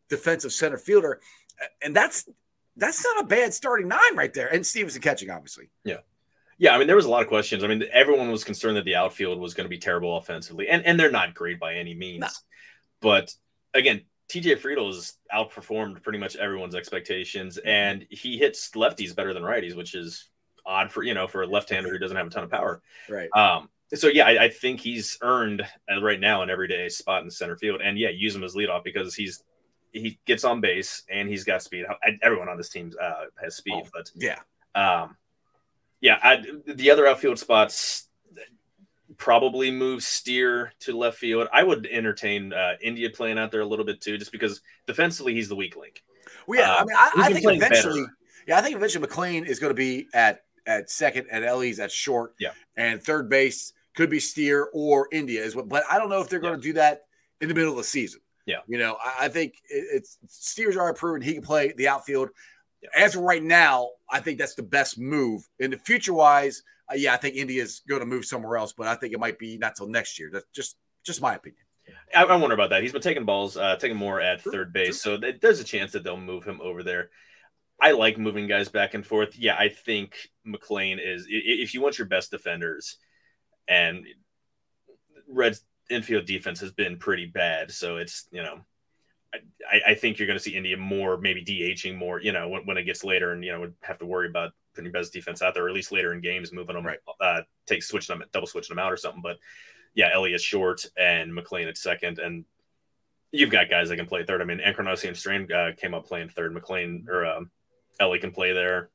[0.10, 1.20] defensive center fielder,
[1.82, 2.30] and that's
[2.78, 4.48] that's not a bad starting nine right there.
[4.48, 5.70] And Stephenson catching, obviously.
[5.84, 5.98] Yeah,
[6.58, 6.74] yeah.
[6.74, 7.64] I mean, there was a lot of questions.
[7.64, 10.86] I mean, everyone was concerned that the outfield was going to be terrible offensively, and
[10.86, 12.22] and they're not great by any means.
[12.22, 12.28] No.
[13.02, 13.34] But
[13.74, 17.68] again, TJ Friedl has outperformed pretty much everyone's expectations, mm-hmm.
[17.68, 20.30] and he hits lefties better than righties, which is
[20.66, 22.82] odd for you know for a left-hander who doesn't have a ton of power.
[23.10, 23.30] Right.
[23.34, 27.32] Um, so yeah, I, I, think he's earned uh, right now an everyday spot in
[27.32, 29.44] center field, and yeah, use him as leadoff because he's
[29.94, 31.86] he gets on base and he's got speed.
[32.22, 34.40] Everyone on this team uh, has speed, oh, but yeah,
[34.76, 35.16] um,
[36.02, 38.07] yeah, I, the other outfield spots
[39.18, 41.48] probably move Steer to left field.
[41.52, 45.34] I would entertain uh, India playing out there a little bit too, just because defensively
[45.34, 46.04] he's the weak link.
[46.46, 48.18] Well, yeah, I um, mean, I, I think eventually, better.
[48.48, 51.92] yeah, I think eventually McLain is going to be at at second, and Elly's at
[51.92, 56.10] short, yeah, and third base could be Steer or India is what, but I don't
[56.10, 57.06] know if they're going to do that
[57.42, 58.22] in the middle of the season.
[58.46, 61.88] Yeah, you know, I, I think it, it's Steer's already proven he can play the
[61.88, 62.30] outfield.
[62.82, 62.90] Yeah.
[62.96, 65.48] As of right now, I think that's the best move.
[65.60, 68.88] In the future wise, uh, yeah, I think India's going to move somewhere else, but
[68.88, 70.30] I think it might be not till next year.
[70.32, 71.62] That's just just my opinion.
[72.14, 72.82] I, I wonder about that.
[72.82, 75.94] He's been taking balls, uh, taking more at third base, so th- there's a chance
[75.94, 77.10] that they'll move him over there.
[77.80, 79.38] I like moving guys back and forth.
[79.38, 81.28] Yeah, I think McLain is.
[81.30, 82.98] If you want your best defenders,
[83.68, 84.06] and
[85.28, 87.72] Reds infield defense has been pretty bad.
[87.72, 88.60] So it's, you know,
[89.34, 92.66] I, I think you're going to see India more, maybe DHing more, you know, when,
[92.66, 94.52] when, it gets later and, you know, would have to worry about
[94.86, 97.00] your best defense out there, or at least later in games, moving them, right.
[97.22, 99.22] uh, take switching them, double switching them out or something.
[99.22, 99.38] But
[99.94, 102.20] yeah, Elliott short and McLain at second.
[102.20, 102.46] And
[103.32, 104.42] you've got guys that can play third.
[104.42, 106.54] I mean, Encarnacion Strand uh, came up playing third.
[106.54, 107.52] McLain or um,
[108.00, 108.90] Elly can play there.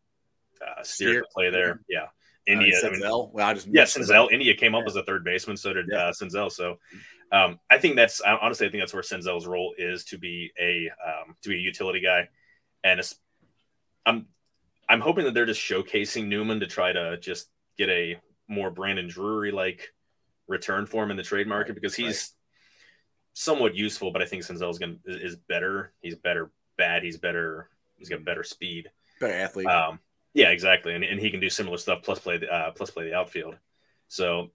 [0.61, 1.81] Uh, Steer can play there.
[1.89, 2.07] Yeah.
[2.47, 2.75] India.
[2.83, 4.33] Uh, I mean, well, I just yeah, Senzel.
[4.33, 4.91] India came up yeah.
[4.91, 6.07] as a third baseman, so did yeah.
[6.07, 6.51] uh, Senzel.
[6.51, 6.79] So,
[7.31, 10.91] um, I think that's honestly, I think that's where Senzel's role is to be a
[11.05, 12.29] um, to be a utility guy,
[12.83, 13.01] and
[14.05, 14.27] I'm
[14.93, 19.09] I'm hoping that they're just showcasing Newman to try to just get a more Brandon
[19.09, 19.89] Drury like
[20.49, 22.29] return for him in the trade market because he's right.
[23.33, 25.95] somewhat useful, but I think Senzel's gonna is better.
[26.03, 27.03] He's better bad.
[27.03, 27.71] He's better.
[27.97, 28.91] He's got better speed.
[29.19, 29.67] Better athlete.
[29.67, 29.99] Um,
[30.35, 33.05] yeah, exactly, and, and he can do similar stuff plus play the uh, plus play
[33.05, 33.57] the outfield.
[34.09, 34.51] So,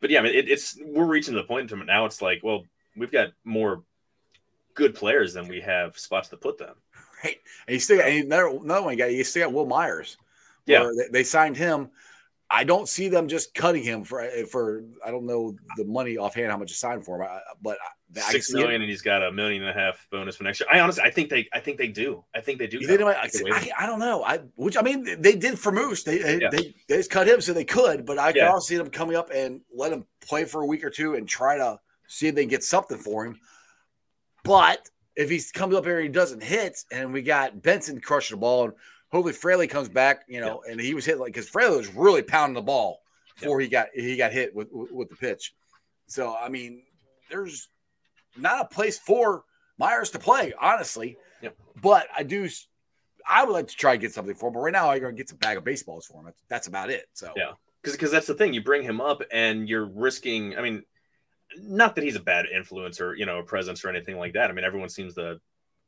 [0.00, 2.06] but yeah, I mean, it, it's we're reaching the point now.
[2.06, 2.64] It's like, well,
[2.96, 3.84] we've got more
[4.72, 6.76] good players than we have spots to put them.
[7.24, 8.92] Right, and you still got another, another one.
[8.92, 10.16] You got you still got Wil Myers.
[10.66, 11.90] Yeah, they, they signed him.
[12.50, 16.50] I don't see them just cutting him for for I don't know the money offhand
[16.50, 17.28] how much to signed for him,
[17.62, 17.78] but
[18.14, 20.68] six million, and he's got a million and a half bonus for next year.
[20.70, 22.24] I honestly, I think they, I think they do.
[22.34, 22.78] I think they do.
[22.80, 24.22] They I, I, I, don't know.
[24.22, 26.02] I which I mean, they did for Moose.
[26.02, 26.50] They they, yeah.
[26.50, 28.32] they, they, just cut him so they could, but I yeah.
[28.32, 31.14] can also see them coming up and let him play for a week or two
[31.14, 33.40] and try to see if they get something for him.
[34.44, 38.36] But if he comes up here and he doesn't hit, and we got Benson crushing
[38.36, 38.72] the ball, and
[39.10, 40.72] hopefully Fraley comes back, you know, yeah.
[40.72, 43.00] and he was hit like because Fraley was really pounding the ball
[43.38, 45.54] before he got he got hit with, with the pitch.
[46.06, 46.82] So I mean,
[47.30, 47.68] there's
[48.36, 49.44] not a place for
[49.78, 51.16] Myers to play, honestly.
[51.42, 51.56] Yep.
[51.82, 52.48] But I do,
[53.28, 54.54] I would like to try and get something for him.
[54.54, 56.32] But right now, I'm going to get some bag of baseballs for him.
[56.48, 57.06] That's about it.
[57.14, 58.54] So yeah, because because that's the thing.
[58.54, 60.56] You bring him up, and you're risking.
[60.56, 60.84] I mean,
[61.58, 64.50] not that he's a bad influence or you know a presence or anything like that.
[64.50, 65.40] I mean, everyone seems to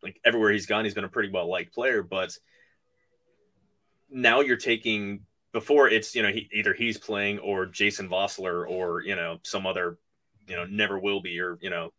[0.02, 2.02] like everywhere he's gone, he's been a pretty well liked player.
[2.02, 2.36] But
[4.10, 5.20] now you're taking
[5.52, 9.66] before it's you know he, either he's playing or Jason Vosler or you know some
[9.66, 9.98] other
[10.46, 11.92] you know never will be or you know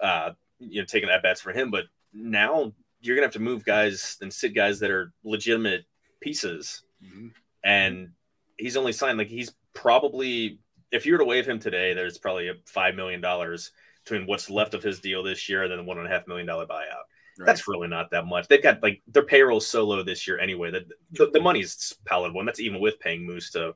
[0.00, 1.70] uh, you know, taking at bats for him.
[1.70, 5.84] But now you're gonna have to move guys and sit guys that are legitimate
[6.20, 6.82] pieces.
[7.04, 7.28] Mm-hmm.
[7.64, 8.10] And
[8.56, 10.58] he's only signed like he's probably
[10.92, 13.72] if you were to waive him today, there's probably a five million dollars
[14.04, 16.26] between what's left of his deal this year and then the one and a half
[16.26, 17.06] million dollar buyout.
[17.38, 17.46] Right.
[17.46, 18.46] That's really not that much.
[18.46, 20.70] They've got like their payroll so low this year anyway.
[20.70, 23.74] That the, the, money's palatable, and that's even with paying Moose to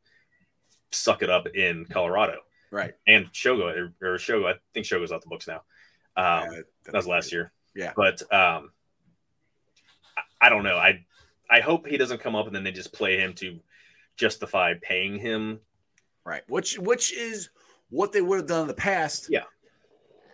[0.92, 2.40] suck it up in Colorado.
[2.70, 2.92] Right.
[3.06, 5.62] And Shogo or, Shogo, I think Shogo's off the books now.
[6.16, 7.52] Um, yeah, that was last year.
[7.74, 7.92] Yeah.
[7.96, 8.72] But um,
[10.16, 10.76] I, I don't know.
[10.76, 11.06] I
[11.48, 13.58] I hope he doesn't come up and then they just play him to
[14.16, 15.60] justify paying him.
[16.26, 16.42] Right.
[16.48, 17.50] Which which is
[17.90, 19.28] what they would have done in the past.
[19.30, 19.44] Yeah.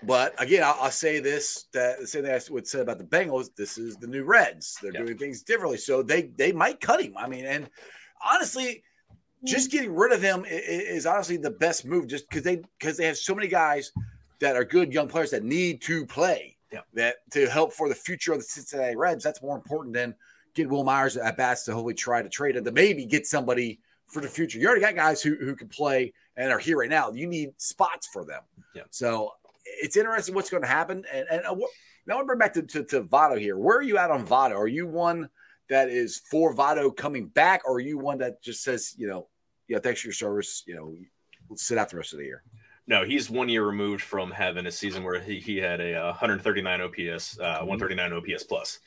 [0.05, 3.05] But again, I'll, I'll say this: that the same thing I would say about the
[3.05, 3.55] Bengals.
[3.55, 4.79] This is the new Reds.
[4.81, 5.03] They're yeah.
[5.03, 7.15] doing things differently, so they they might cut him.
[7.17, 7.69] I mean, and
[8.25, 8.83] honestly,
[9.45, 9.77] just mm-hmm.
[9.77, 12.07] getting rid of him is, is honestly the best move.
[12.09, 13.93] Just because they because they have so many guys
[14.41, 16.57] that are good young players that need to play.
[16.73, 16.81] Yeah.
[16.95, 19.23] That to help for the future of the Cincinnati Reds.
[19.23, 20.15] That's more important than
[20.55, 23.79] get Wil Myers at bats to hopefully try to trade it to maybe get somebody
[24.13, 24.59] for the future.
[24.59, 27.11] You already got guys who, who can play and are here right now.
[27.13, 28.43] You need spots for them.
[28.75, 28.83] Yeah.
[28.91, 29.33] So
[29.65, 31.05] it's interesting what's going to happen.
[31.13, 31.57] And, and uh,
[32.07, 33.57] now I'm bring back to, to, to Votto here.
[33.57, 34.57] Where are you at on Votto?
[34.57, 35.29] Are you one
[35.69, 39.29] that is for Votto coming back, or are you one that just says, you know,
[39.69, 40.95] yeah, thanks for your service, you know,
[41.49, 42.43] we'll sit out the rest of the year?
[42.87, 46.07] No, he's one year removed from having a season where he, he had a uh,
[46.09, 47.67] 139 OPS, uh, mm-hmm.
[47.69, 48.81] 139 OPS plus.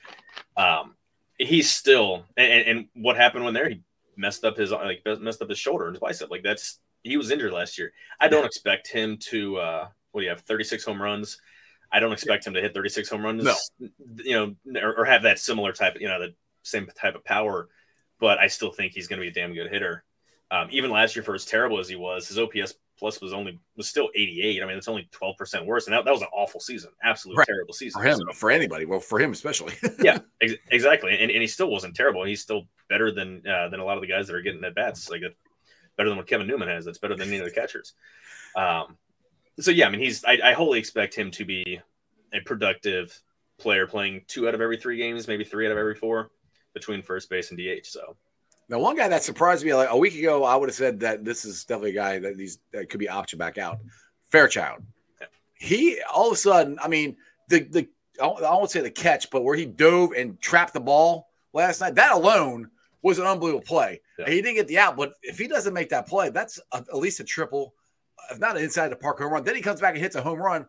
[0.57, 0.95] Um,
[1.37, 3.69] he's still, and, and, what happened when there?
[3.69, 3.81] He
[4.17, 6.29] messed up his like messed up his shoulder and his bicep.
[6.31, 7.93] Like that's he was injured last year.
[8.19, 9.57] I don't expect him to.
[9.57, 10.41] Uh, what do you have?
[10.41, 11.39] 36 home runs.
[11.91, 13.43] I don't expect him to hit 36 home runs.
[13.43, 13.55] No.
[14.23, 17.23] you know, or, or have that similar type, of, you know, the same type of
[17.23, 17.69] power.
[18.19, 20.03] But I still think he's going to be a damn good hitter.
[20.49, 23.59] Um, even last year, for as terrible as he was, his OPS plus was only
[23.75, 24.63] was still 88.
[24.63, 27.39] I mean, it's only 12 percent worse, and that, that was an awful season, absolutely
[27.39, 27.47] right.
[27.47, 28.85] terrible season for him, so, for anybody.
[28.85, 29.73] Well, for him especially.
[29.99, 32.23] yeah, ex- exactly, and, and he still wasn't terrible.
[32.23, 34.75] He's still better than uh, than a lot of the guys that are getting at
[34.75, 35.09] bats.
[35.09, 35.21] Like
[35.97, 36.85] better than what Kevin Newman has.
[36.85, 37.93] That's better than any of the catchers.
[38.55, 38.97] Um,
[39.59, 41.79] so yeah, I mean, he's I, I wholly expect him to be
[42.33, 43.19] a productive
[43.57, 46.31] player, playing two out of every three games, maybe three out of every four
[46.73, 47.85] between first base and DH.
[47.85, 48.17] So
[48.67, 51.23] now, one guy that surprised me like a week ago, I would have said that
[51.23, 53.77] this is definitely a guy that these that could be option back out.
[54.31, 54.81] Fairchild,
[55.53, 57.17] he all of a sudden, I mean,
[57.49, 57.87] the the
[58.21, 61.95] I won't say the catch, but where he dove and trapped the ball last night,
[61.95, 64.01] that alone was an unbelievable play.
[64.17, 64.29] Yeah.
[64.29, 66.97] He didn't get the out, but if he doesn't make that play, that's a, at
[66.97, 67.75] least a triple,
[68.31, 69.43] if not an inside the park home run.
[69.43, 70.65] Then he comes back and hits a home run.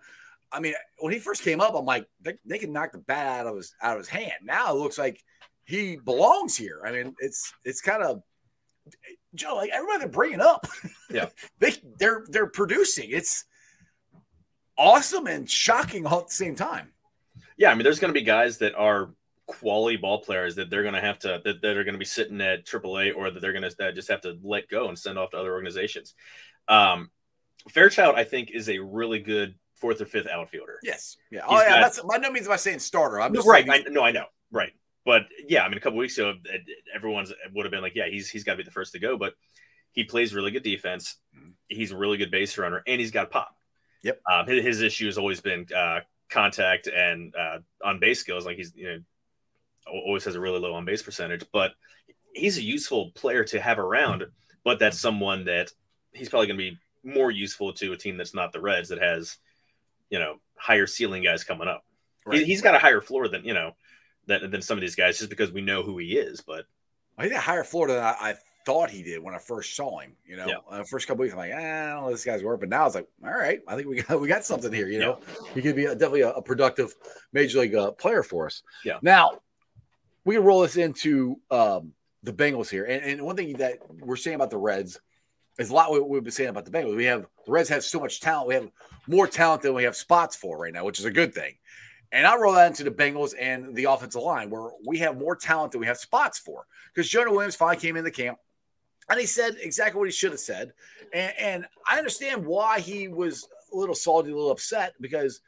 [0.53, 3.41] I mean, when he first came up, I'm like, they, they can knock the bat
[3.41, 4.35] out of his out of his hand.
[4.43, 5.25] Now it looks like
[5.67, 6.81] he belongs here.
[6.87, 8.23] I mean, it's it's kind of
[9.35, 10.67] Joe, like everybody they're bringing up,
[11.11, 13.11] yeah, they they're they're producing.
[13.11, 13.45] It's
[14.79, 16.93] awesome and shocking all at the same time.
[17.59, 19.11] Yeah, I mean, there's going to be guys that are
[19.47, 22.05] quality ball players that they're going to have to that, that are going to be
[22.05, 25.19] sitting at AAA or that they're going to just have to let go and send
[25.19, 26.15] off to other organizations.
[26.69, 27.11] Um,
[27.69, 30.79] Fairchild, I think, is a really good fourth or fifth outfielder.
[30.85, 31.17] Yes.
[31.33, 31.41] Yeah.
[31.49, 31.69] oh, yeah.
[31.69, 33.21] Got, that's by no means am I saying starter.
[33.21, 33.69] I'm just right.
[33.69, 34.27] I, no, I know.
[34.53, 34.73] Right
[35.07, 36.35] but yeah, I mean, a couple weeks ago,
[36.93, 39.17] everyone's would have been like, yeah, he's he's got to be the first to go,
[39.17, 39.35] but
[39.93, 41.17] he plays really good defense.
[41.35, 41.51] Mm-hmm.
[41.69, 43.57] He's a really good base runner, and he's got pop.
[44.03, 44.21] Yep.
[44.31, 48.45] Um, his, his, issue has always been uh, contact and uh, on base skills.
[48.45, 48.99] Like he's you know
[49.87, 51.73] always has a really low on base percentage, but
[52.35, 54.25] he's a useful player to have around.
[54.65, 55.71] But that's someone that
[56.13, 59.01] he's probably going to be more useful to a team that's not the Reds that
[59.01, 59.39] has
[60.11, 61.85] you know higher ceiling guys coming up.
[62.27, 62.45] Right.
[62.45, 63.77] He, has got a higher floor than you know
[64.27, 66.41] than, than some of these guys just because we know who he is.
[66.41, 66.67] But
[67.19, 68.35] he think a higher floor than I, I,
[68.67, 70.17] thought he did when I first saw him.
[70.27, 70.57] You know, yeah.
[70.69, 72.85] uh, first couple weeks I'm like, ah, I don't know this guy's work, but now
[72.85, 74.89] it's like, all right, I think we got we got something here.
[74.89, 75.55] You know, yeah.
[75.55, 76.93] he could be a, definitely a, a, productive
[77.33, 78.63] major league uh, player for us.
[78.85, 78.99] Yeah.
[79.03, 79.39] Now
[80.25, 81.93] we can roll this into um,
[82.25, 84.99] the Bengals here, and, and one thing that we're saying about the Reds
[85.61, 86.97] is a lot what we've been saying about the Bengals.
[86.97, 88.49] We have the Reds have so much talent.
[88.49, 88.69] We have
[89.07, 91.55] more talent than we have spots for right now, which is a good thing.
[92.13, 95.35] And I roll that into the Bengals and the offensive line, where we have more
[95.35, 96.67] talent than we have spots for.
[96.95, 98.39] Because Jonah Williams finally came in the camp
[99.09, 100.73] and he said exactly what he should have said.
[101.13, 105.41] And, and, I understand why he was a little salty, a little upset because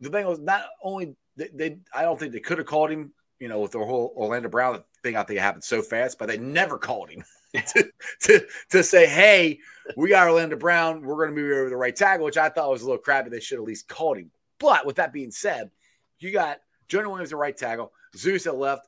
[0.00, 3.48] the Bengals not only they, they I don't think they could have called him, you
[3.48, 5.16] know, with the whole Orlando Brown thing.
[5.16, 7.90] I think it happened so fast, but they never called him to,
[8.22, 9.58] to, to say, hey,
[9.96, 11.02] we got Orlando Brown.
[11.02, 13.28] We're going to move over the right tackle, which I thought was a little crappy.
[13.28, 14.30] They should at least called him.
[14.60, 15.70] But with that being said,
[16.20, 18.86] you got Jonah Williams at right tackle, Zeus at left,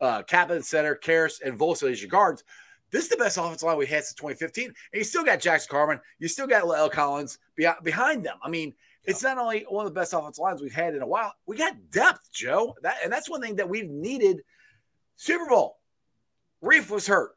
[0.00, 2.44] uh, Captain center, Karras, and Volson as your guards.
[2.90, 4.66] This is the best offensive line we had since 2015.
[4.66, 5.98] And you still got Jax Carman.
[6.20, 7.38] You still got La'el Collins
[7.82, 8.36] behind them.
[8.42, 11.06] I mean, it's not only one of the best offensive lines we've had in a
[11.06, 12.76] while, we got depth, Joe.
[12.82, 14.42] That, and that's one thing that we've needed.
[15.16, 15.78] Super Bowl,
[16.62, 17.36] Reiff was hurt.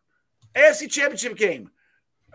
[0.55, 1.69] AFC Championship game,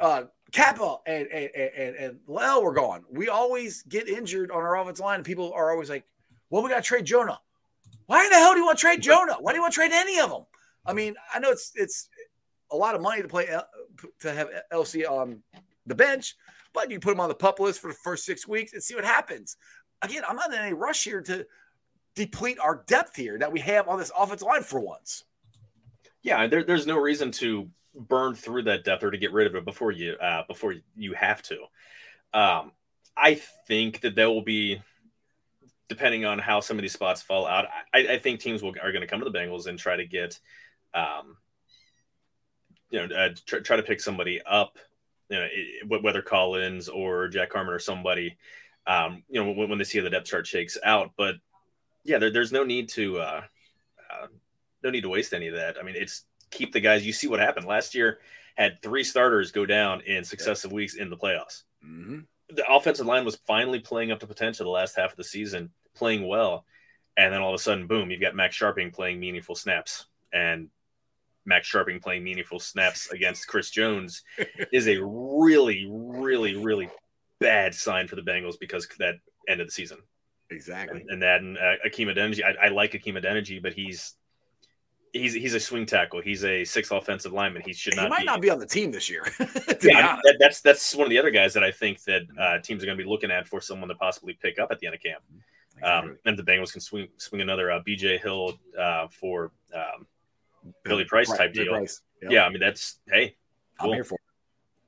[0.01, 3.05] uh, Cappa and and and, and Lel were gone.
[3.11, 6.05] We always get injured on our offensive line, and people are always like,
[6.51, 7.41] "Well, we got to trade Jonah."
[8.07, 9.37] Why in the hell do you want to trade Jonah?
[9.41, 10.45] Why do you want to trade any of them?
[10.85, 12.09] I mean, I know it's it's
[12.71, 13.63] a lot of money to play uh,
[14.21, 15.43] to have LC on
[15.87, 16.37] the bench,
[16.75, 18.95] but you put him on the pup list for the first six weeks and see
[18.95, 19.57] what happens.
[20.03, 21.47] Again, I'm not in any rush here to
[22.15, 25.25] deplete our depth here that we have on this offensive line for once.
[26.23, 29.55] Yeah, there, there's no reason to burn through that depth or to get rid of
[29.55, 31.59] it before you uh, before you have to.
[32.33, 32.73] Um,
[33.17, 33.35] I
[33.67, 34.81] think that there will be,
[35.89, 37.67] depending on how some of these spots fall out.
[37.93, 40.07] I, I think teams will are going to come to the Bengals and try to
[40.07, 40.39] get,
[40.95, 41.37] um,
[42.91, 44.79] you know, uh, try, try to pick somebody up.
[45.29, 48.37] You know, whether Collins or Jack Carman or somebody,
[48.87, 51.13] um, you know, when, when they see how the depth chart shakes out.
[51.17, 51.37] But
[52.05, 53.43] yeah, there, there's no need to, uh,
[54.11, 54.27] uh,
[54.83, 55.79] no need to waste any of that.
[55.79, 57.05] I mean, it's keep the guys.
[57.05, 58.21] You see what happened last year.
[58.57, 60.77] Had three starters go down in successive yeah.
[60.77, 61.63] weeks in the playoffs.
[61.85, 62.21] Mm-hmm.
[62.51, 65.71] The offensive line was finally playing up to potential the last half of the season,
[65.95, 66.67] playing well,
[67.17, 68.11] and then all of a sudden, boom!
[68.11, 70.69] You've got Max Scharping playing meaningful snaps, and
[71.47, 74.23] Max Scharping playing meaningful snaps against Chris Jones
[74.73, 76.91] is a really, really, really
[77.41, 79.15] bad sign for the Bengals because that
[79.49, 79.99] end of the season.
[80.51, 81.01] Exactly.
[81.01, 84.15] And, and that and uh, Akeem Adeniji, I, I like Akeem Adeniji, but he's
[85.13, 86.21] he's he's a swing tackle.
[86.21, 87.63] He's a sixth offensive lineman.
[87.65, 88.05] He should not.
[88.05, 89.25] He might be, not be on the team this year.
[89.83, 92.83] yeah, that, that's that's one of the other guys that I think that uh, teams
[92.83, 94.95] are going to be looking at for someone to possibly pick up at the end
[94.95, 95.23] of camp.
[95.83, 100.07] Um, and the Bengals can swing swing another uh, BJ Hill uh, for um,
[100.85, 101.67] Billy Price type deal.
[101.67, 102.03] Price.
[102.23, 102.31] Yep.
[102.31, 103.37] Yeah, I mean that's hey,
[103.81, 103.91] cool.
[103.91, 104.19] I'm here for.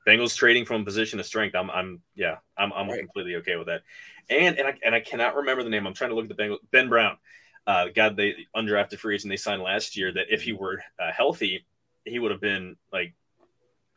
[0.07, 1.55] Bengals trading from a position of strength.
[1.55, 2.99] I'm I'm yeah, I'm I'm right.
[2.99, 3.83] completely okay with that.
[4.29, 5.87] And and I and I cannot remember the name.
[5.87, 6.59] I'm trying to look at the Bengals.
[6.71, 7.17] Ben Brown
[7.67, 11.11] uh, guy they undrafted free agent they signed last year that if he were uh,
[11.13, 11.67] healthy,
[12.05, 13.15] he would have been like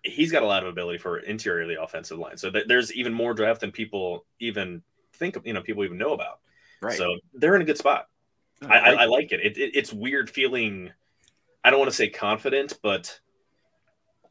[0.03, 2.37] he's got a lot of ability for interior the offensive line.
[2.37, 4.81] So th- there's even more draft than people even
[5.13, 6.39] think of, you know, people even know about.
[6.81, 6.97] Right.
[6.97, 8.07] So they're in a good spot.
[8.61, 9.41] Oh, I, I, I, like it.
[9.41, 9.75] It, it.
[9.75, 10.91] It's weird feeling.
[11.63, 13.19] I don't want to say confident, but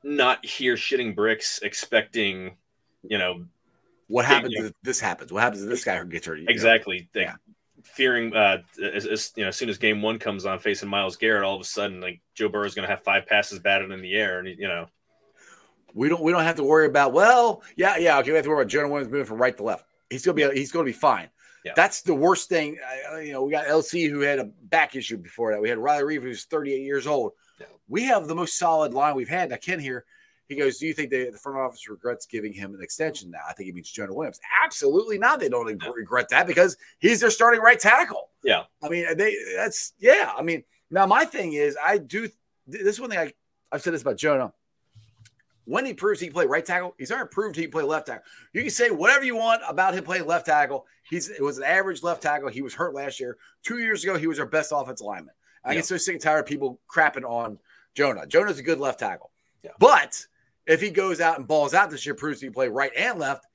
[0.03, 2.57] not here shitting bricks, expecting,
[3.03, 3.44] you know,
[4.09, 5.33] what happens if this happens?
[5.33, 6.40] What happens if this guy gets hurt?
[6.49, 7.09] Exactly.
[7.14, 7.35] yeah
[7.94, 11.16] fearing uh, as, as, you know, as soon as game one comes on, facing Myles
[11.16, 13.90] Garrett, all of a sudden, like Joe Burrow is going to have five passes batted
[13.90, 14.87] in the air, and you know,
[15.95, 17.12] we don't we don't have to worry about.
[17.12, 19.62] Well, yeah, yeah, okay, we have to worry about Jonah Williams moving from right to
[19.62, 19.87] left.
[20.11, 21.30] He's gonna be he's gonna be fine.
[21.64, 21.72] Yeah.
[21.74, 22.78] That's the worst thing.
[23.12, 25.61] Uh, you know, we got LC who had a back issue before that.
[25.61, 27.32] We had Riley Reiff who's 38 years old.
[27.59, 27.66] Yeah.
[27.89, 29.53] We have the most solid line we've had.
[29.53, 30.05] I Ken here
[30.49, 33.40] he goes, Do you think they, the front office regrets giving him an extension now?
[33.49, 34.40] I think he means Jonah Williams.
[34.64, 35.40] Absolutely not.
[35.40, 38.30] They don't regret that because he's their starting right tackle.
[38.44, 38.64] Yeah.
[38.82, 40.32] I mean, they that's, yeah.
[40.36, 42.28] I mean, now my thing is, I do,
[42.66, 43.32] this is one thing I,
[43.72, 44.53] I've said this about Jonah.
[45.64, 48.07] When he proves he can play right tackle, he's already proved he can play left
[48.07, 48.22] tackle.
[48.53, 50.86] You can say whatever you want about him playing left tackle.
[51.03, 52.49] He's it was an average left tackle.
[52.51, 53.36] He was hurt last year.
[53.64, 55.34] Two years ago, he was our best offensive lineman.
[55.64, 55.78] I Yeah.
[55.78, 57.59] get so sick and tired of people crapping on
[57.97, 58.28] Jonah.
[58.28, 59.32] Jonah's a good left tackle.
[59.64, 59.72] Yeah.
[59.80, 60.24] But
[60.67, 63.19] if he goes out and balls out this year, proves he can play right and
[63.19, 63.47] left,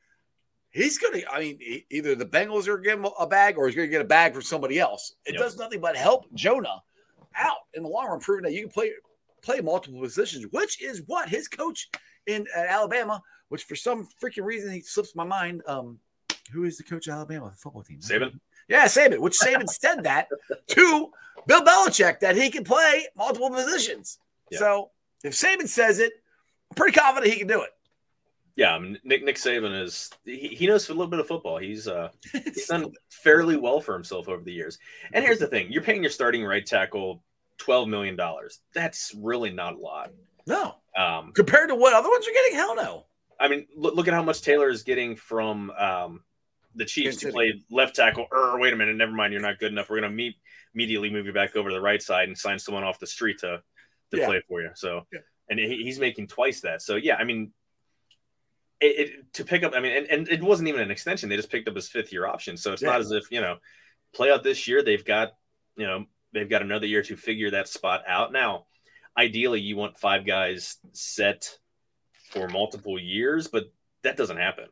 [0.69, 1.59] he's going to, I mean,
[1.89, 4.01] either the Bengals are going to give him a bag or he's going to get
[4.01, 5.15] a bag from somebody else.
[5.25, 5.41] It Yep.
[5.41, 6.81] does nothing but help Jonah
[7.35, 8.91] out in the long run, proving that you can play
[9.41, 11.89] play multiple positions, which is what his coach
[12.27, 15.63] in Alabama, which for some freaking reason he slips my mind.
[15.67, 15.99] Um,
[16.53, 17.99] who is the coach of Alabama the football team?
[17.99, 18.39] Saban.
[18.67, 20.27] Yeah, Saban, which Saban said that
[20.67, 21.09] to
[21.47, 24.19] Bill Belichick that he can play multiple positions.
[24.51, 24.59] Yeah.
[24.59, 24.91] So
[25.23, 26.13] if Saban says it,
[26.71, 27.69] I'm pretty confident he can do it.
[28.55, 31.57] Yeah, I mean, Nick Nick Saban is he, he knows a little bit of football.
[31.57, 34.77] He's uh he's done fairly well for himself over the years.
[35.13, 37.23] And here's the thing: you're paying your starting right tackle
[37.57, 38.59] twelve million dollars.
[38.73, 40.11] That's really not a lot.
[40.47, 43.05] No, Um, compared to what other ones are getting, hell no.
[43.39, 46.23] I mean, look, look at how much Taylor is getting from um,
[46.75, 48.25] the Chiefs to play left tackle.
[48.33, 49.33] Er, wait a minute, never mind.
[49.33, 49.89] You're not good enough.
[49.89, 50.35] We're going to meet
[50.73, 53.37] immediately move you back over to the right side and sign someone off the street
[53.39, 53.61] to
[54.11, 54.25] to Yeah.
[54.25, 54.69] play for you.
[54.73, 55.19] So, Yeah.
[55.51, 56.81] And he's making twice that.
[56.81, 57.51] So, yeah, I mean,
[58.79, 59.73] it, it to pick up.
[59.75, 61.29] I mean, and, and it wasn't even an extension.
[61.29, 62.57] They just picked up his fifth year option.
[62.57, 62.89] So it's Yeah.
[62.91, 63.57] not as if you know,
[64.13, 64.81] play out this year.
[64.81, 65.33] They've got
[65.75, 68.31] you know they've got another year to figure that spot out.
[68.31, 68.65] Now,
[69.15, 71.57] ideally, you want five guys set
[72.31, 73.65] for multiple years, but
[74.03, 74.65] that doesn't happen.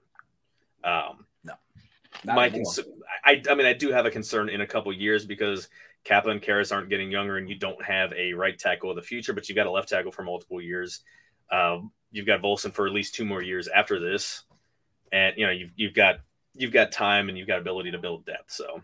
[0.84, 1.26] Um,
[2.24, 2.80] Not my cons-
[3.24, 5.68] I, I mean, I do have a concern in a couple years because
[6.10, 9.02] Cappa and Karras aren't getting younger, and you don't have a right tackle of the
[9.04, 11.02] future, but you've got a left tackle for multiple years.
[11.52, 14.42] Um, you've got Volson for at least two more years after this,
[15.12, 16.22] and you know you've you've got
[16.56, 18.52] you've got time and you've got ability to build depth.
[18.52, 18.82] So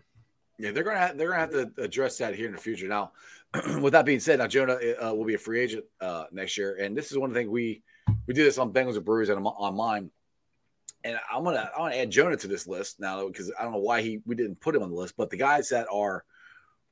[0.60, 2.88] Yeah, they're gonna have, they're gonna have to address that here in the future.
[2.88, 3.14] Now,
[3.82, 6.78] with that being said, now Jonah uh, will be a free agent uh, next year,
[6.80, 7.82] and this is one thing we
[8.28, 10.12] we do this on Bengals and Brewers and on- mine.
[11.04, 13.72] And I'm gonna I want to add Jonah to this list now because I don't
[13.72, 16.24] know why he we didn't put him on the list, but the guys that are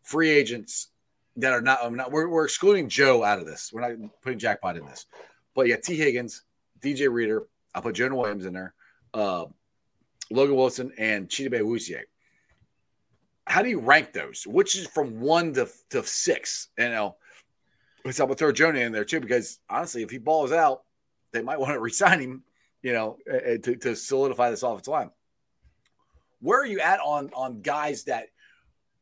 [0.03, 0.89] free agents
[1.37, 3.71] that are not, I'm not we're, we're excluding Joe out of this.
[3.73, 5.05] We're not putting Jackpot in this,
[5.55, 6.43] but yeah, Tee Higgins,
[6.79, 8.73] DJ Reader, I'll put Jonah Williams in there,
[9.13, 9.45] uh,
[10.29, 12.03] Logan Wilson, and Chidobe Awuzie
[13.45, 14.45] how do you rank those?
[14.47, 16.69] Which is from one to, to six?
[16.77, 17.15] You know,
[18.09, 20.83] so I'm gonna throw Jonah in there too because honestly, if he balls out,
[21.31, 22.43] they might want to resign him.
[22.81, 25.09] You know, uh, to, to solidify this offensive line.
[26.41, 28.27] Where are you at on on guys that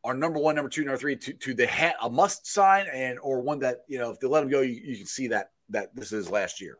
[0.03, 3.19] are number one, number two, number three to to the ha- a must sign and
[3.19, 5.51] or one that you know if they let him go, you, you can see that
[5.69, 6.77] that this is last year.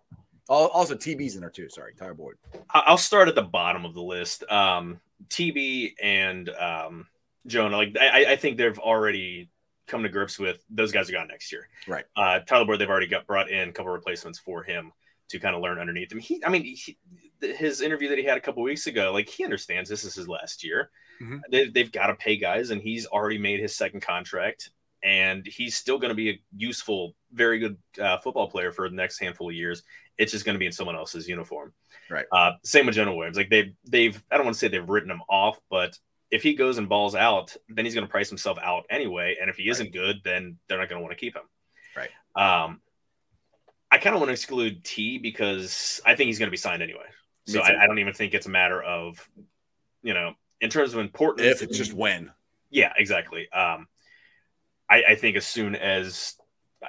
[0.50, 1.70] Also, TB's in there too.
[1.70, 2.36] Sorry, Tyler Boyd.
[2.72, 4.44] I'll start at the bottom of the list.
[4.52, 5.00] Um,
[5.30, 7.08] TB and um,
[7.48, 9.50] Jonah, like I, I think they've already
[9.88, 11.70] come to grips with those guys are gone next year.
[11.88, 12.06] Right.
[12.16, 14.92] Uh, Tyler Boyd, they've already got brought in a couple replacements for him
[15.30, 16.20] to kind of learn underneath him.
[16.20, 16.98] He, I mean, he,
[17.40, 20.28] his interview that he had a couple weeks ago, like he understands this is his
[20.28, 20.90] last year.
[21.22, 21.42] Mhm.
[21.52, 24.72] They, they've got to pay guys, and he's already made his second contract,
[25.04, 28.96] and he's still going to be a useful, very good uh, football player for the
[28.96, 29.84] next handful of years.
[30.18, 31.74] It's just going to be in someone else's uniform.
[32.10, 32.26] Right.
[32.32, 33.38] Uh, same with Jonah Williams.
[33.38, 35.98] Like they've they've I don't want to say they've written him off, but
[36.30, 39.38] if he goes and balls out, then he's going to price himself out anyway.
[39.40, 41.44] And if he isn't good, then they're not going to want to keep him.
[41.96, 42.10] Right.
[42.36, 42.82] Um,
[43.92, 46.82] I kind of want to exclude T because I think he's going to be signed
[46.82, 47.06] anyway.
[47.48, 47.60] So.
[47.60, 49.28] I, I don't even think it's a matter of,
[50.04, 51.48] you know, in terms of importance.
[51.48, 52.32] If it's just when.
[52.70, 53.52] Yeah, exactly.
[53.52, 53.88] Um,
[54.90, 56.36] I, I think as soon as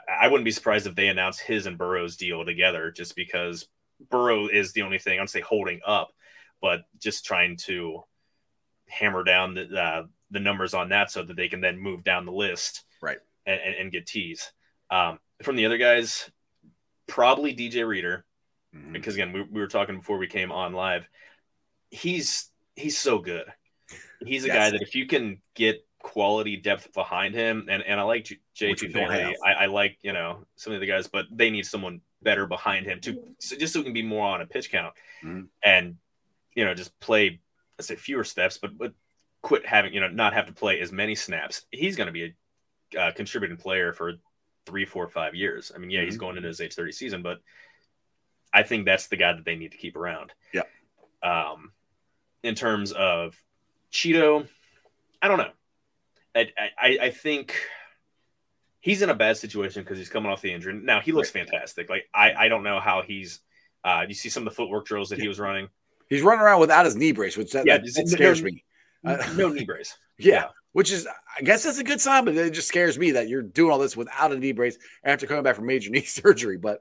[0.08, 3.66] I wouldn't be surprised if they announce his and Burrow's deal together, just because
[4.10, 6.12] Burrow is the only thing I'm say holding up,
[6.60, 8.04] but just trying to
[8.88, 12.24] hammer down the uh, the numbers on that so that they can then move down
[12.26, 13.18] the list, Right.
[13.46, 14.50] and, and, and get tees.
[14.90, 16.30] Um, from the other guys,
[17.06, 18.24] probably DJ Reader
[18.74, 18.92] Mhm.
[18.94, 21.06] because again we, we were talking before we came on live
[21.90, 23.44] he's he's so good
[24.26, 28.02] he's a guy that if you can get quality depth behind him and and i
[28.02, 29.36] like J- Which we Finley.
[29.44, 32.86] I, I like you know some of the guys but they need someone better behind
[32.86, 34.94] him to so just so we can be more on a pitch count
[35.24, 35.46] Mhm.
[35.64, 35.96] and
[36.56, 37.40] you know just play
[37.78, 38.92] let's say fewer steps but but
[39.42, 42.34] quit having you know not have to play as many snaps he's going to be
[42.96, 44.14] a uh, contributing player for
[44.66, 46.20] three four five years i mean yeah he's Mhm.
[46.20, 47.38] going into his age 30 season but
[48.54, 50.30] I think that's the guy that they need to keep around.
[50.52, 50.64] Yeah.
[51.22, 51.72] Um,
[52.42, 53.34] in terms of
[53.92, 54.48] Cheeto,
[55.20, 55.50] I don't know.
[56.34, 56.48] I
[56.80, 57.54] I, I think
[58.80, 60.74] he's in a bad situation because he's coming off the injury.
[60.74, 61.90] Now he looks fantastic.
[61.90, 63.40] Like I I don't know how he's.
[63.84, 65.68] Uh, you see some of the footwork drills that he was running.
[66.08, 68.64] He's running around without his knee brace, which that, Yeah, that, that scares no- me.
[69.04, 69.96] Uh, No knee brace.
[70.18, 73.28] Yeah, which is, I guess that's a good sign, but it just scares me that
[73.28, 76.58] you're doing all this without a knee brace after coming back from major knee surgery.
[76.58, 76.78] But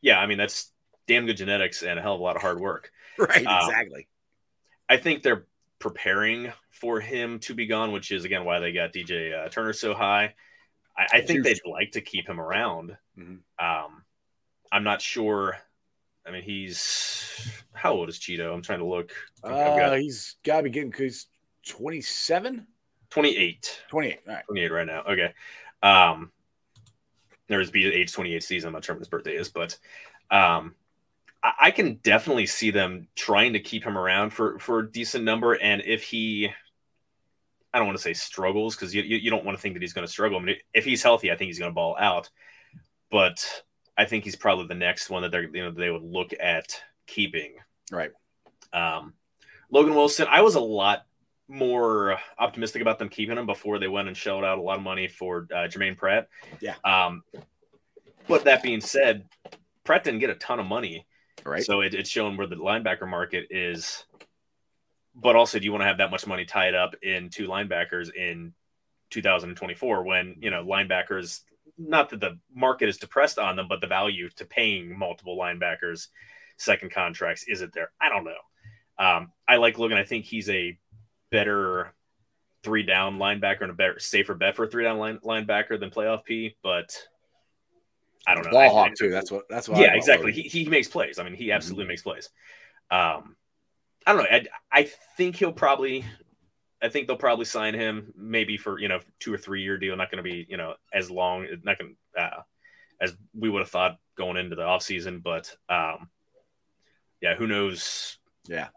[0.00, 0.72] Yeah, I mean that's
[1.06, 2.90] damn good genetics and a hell of a lot of hard work.
[3.18, 4.08] right, Um, exactly.
[4.88, 5.46] I think they're
[5.82, 9.72] preparing for him to be gone, which is again why they got DJ uh, Turner
[9.72, 10.34] so high.
[10.96, 12.96] I, I think they'd like to keep him around.
[13.18, 13.40] Mhm.
[13.58, 14.04] Um,
[14.70, 15.58] I'm not sure.
[16.24, 18.54] I mean, he's how old is Cheeto?
[18.54, 19.12] I'm trying to look.
[19.42, 21.26] Uh, got he's got to be getting because
[21.66, 22.66] 27,
[23.10, 23.82] 28.
[23.88, 24.20] 28.
[24.26, 24.44] All right.
[24.46, 25.02] 28 right now.
[25.02, 25.34] Okay.
[25.82, 26.30] Um,
[27.48, 28.68] there's be age 28 season.
[28.68, 29.76] I'm not sure when his birthday is, but
[30.30, 30.74] um,
[31.42, 35.24] I, I can definitely see them trying to keep him around for for a decent
[35.24, 35.54] number.
[35.54, 36.50] And if he,
[37.72, 39.82] I don't want to say struggles because you, you you don't want to think that
[39.82, 40.38] he's going to struggle.
[40.38, 42.30] I mean, if he's healthy, I think he's going to ball out.
[43.10, 43.62] But
[43.96, 46.80] I think he's probably the next one that they're you know they would look at
[47.06, 47.54] keeping.
[47.90, 48.10] Right.
[48.72, 49.14] Um,
[49.70, 51.06] Logan Wilson, I was a lot
[51.48, 54.82] more optimistic about them keeping him before they went and shelled out a lot of
[54.82, 56.28] money for uh, Germaine Pratt.
[56.60, 56.74] Yeah.
[56.84, 57.22] Um,
[58.26, 59.26] but that being said,
[59.84, 61.06] Pratt didn't get a ton of money,
[61.44, 61.64] Right.
[61.64, 64.04] so it, it's showing where the linebacker market is.
[65.14, 68.14] But also, do you want to have that much money tied up in two linebackers
[68.14, 68.54] in
[69.10, 71.40] 2024 when you know linebackers?
[71.76, 76.08] Not that the market is depressed on them, but the value to paying multiple linebackers
[76.56, 77.90] second contracts isn't there.
[78.00, 78.32] I don't know.
[78.98, 79.98] Um, I like Logan.
[79.98, 80.78] I think he's a
[81.30, 81.92] better
[82.62, 85.90] three down linebacker and a better, safer bet for a three down line, linebacker than
[85.90, 86.56] playoff P.
[86.62, 86.96] But
[88.26, 88.50] I don't know.
[88.50, 89.10] Ball hawk too.
[89.10, 89.44] That's what.
[89.48, 89.80] That's what.
[89.80, 90.32] Yeah, exactly.
[90.32, 91.18] He, he makes plays.
[91.18, 91.52] I mean, he Mm-hmm.
[91.52, 92.30] absolutely makes plays.
[92.90, 93.36] Um,
[94.06, 94.28] I don't know.
[94.30, 96.04] I, I think he'll probably.
[96.82, 99.96] I think they'll probably sign him maybe for you know two or three year deal.
[99.96, 101.46] Not going to be you know as long.
[101.62, 102.42] Not going uh,
[103.00, 105.22] as we would have thought going into the offseason.
[105.22, 106.08] But um,
[107.20, 108.18] yeah, who knows?
[108.46, 108.68] Yeah.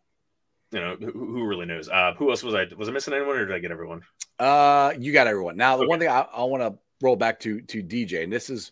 [0.72, 1.88] You know who, who really knows?
[1.90, 2.66] Uh, who else was I?
[2.78, 4.02] Was I missing anyone, or did I get everyone?
[4.40, 5.56] Uh, you got everyone.
[5.58, 5.90] Now, the Okay.
[5.90, 8.72] one thing I, I want to roll back to to DJ, and this is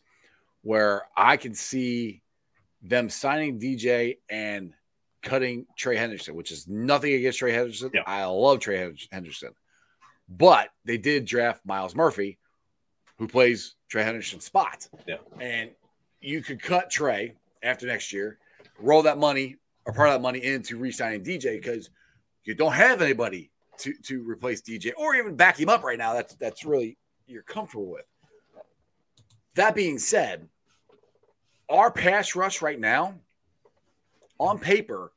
[0.64, 2.24] where I can see
[2.82, 4.74] them signing DJ and
[5.22, 7.92] cutting Trey Hendrickson, which is nothing against Trey Hendrickson.
[7.94, 8.04] Yeah.
[8.06, 8.78] I love Trey
[9.14, 9.52] Hendrickson,
[10.28, 12.40] but they did draft Myles Murphy,
[13.18, 14.88] who plays Trey Hendrickson's spot.
[15.08, 15.18] Yeah.
[15.40, 15.72] and
[16.20, 18.40] you could cut Trey after next year,
[18.80, 21.90] roll that money or part of that money into re-signing DJ because
[22.46, 26.14] you don't have anybody to to replace DJ or even back him up right now.
[26.14, 26.98] That's that's really
[27.28, 28.06] you're comfortable with.
[29.56, 30.48] That being said,
[31.74, 33.16] our pass rush right now,
[34.40, 35.12] on paper,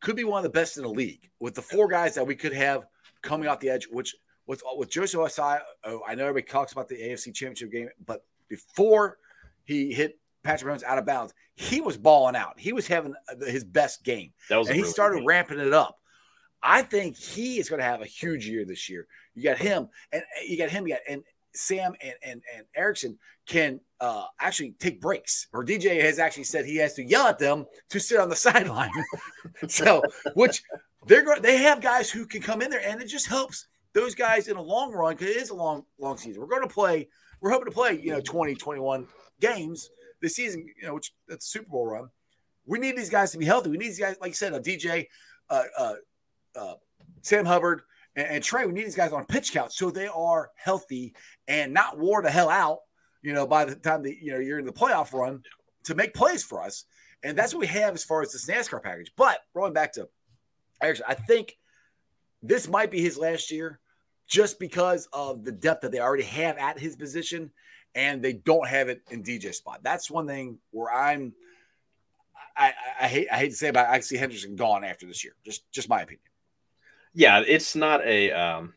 [0.00, 2.34] could be one of the best in the league with the four guys that we
[2.34, 2.86] could have
[3.22, 3.86] coming off the edge.
[3.90, 4.16] Which
[4.46, 8.24] with with Joseph Ossai, oh, I know everybody talks about the AFC Championship game, but
[8.48, 9.18] before
[9.64, 12.58] he hit Patrick Mahomes out of bounds, he was balling out.
[12.58, 13.14] He was having
[13.46, 15.98] his best game That was and he started good ramping it up.
[16.62, 19.06] I think he is going to have a huge year this year.
[19.34, 21.22] You got him, and you got him, you got and
[21.54, 25.48] Sam and and, and Hendrickson can uh, actually take breaks.
[25.52, 28.36] Or DJ has actually said he has to yell at them to sit on the
[28.48, 28.90] sideline.
[29.68, 30.02] so,
[30.34, 30.62] which
[31.06, 34.14] they're going, they have guys who can come in there, and it just helps those
[34.14, 36.40] guys in a long run because it is a long long season.
[36.40, 37.08] We're going to play.
[37.40, 39.06] We're hoping to play, you know, 20, 21
[39.40, 39.90] games
[40.20, 40.66] this season.
[40.80, 42.08] You know, which that's Super Bowl run.
[42.66, 43.70] We need these guys to be healthy.
[43.70, 45.08] We need these guys, like you said, a DJ,
[45.50, 45.94] uh, uh,
[46.54, 46.74] uh,
[47.22, 47.82] Sam Hubbard,
[48.16, 48.66] and, and Trey.
[48.66, 51.14] We need these guys on pitch count so they are healthy
[51.48, 52.78] and not wore the hell out.
[53.22, 55.42] You know, by the time that you know you're in the playoff run
[55.84, 56.84] to make plays for us,
[57.22, 59.12] and that's what we have as far as this NASCAR package.
[59.16, 60.08] But going back to
[60.82, 61.56] Hendrickson, I think
[62.42, 63.78] this might be his last year,
[64.26, 67.52] just because of the depth that they already have at his position,
[67.94, 69.80] and they don't have it in DJ spot.
[69.82, 71.32] That's one thing where I'm.
[72.56, 75.22] I, I, I hate I hate to say, about I see Hendrickson gone after this
[75.22, 75.34] year.
[75.44, 76.31] Just just my opinion.
[77.14, 78.74] Yeah, it's not a um,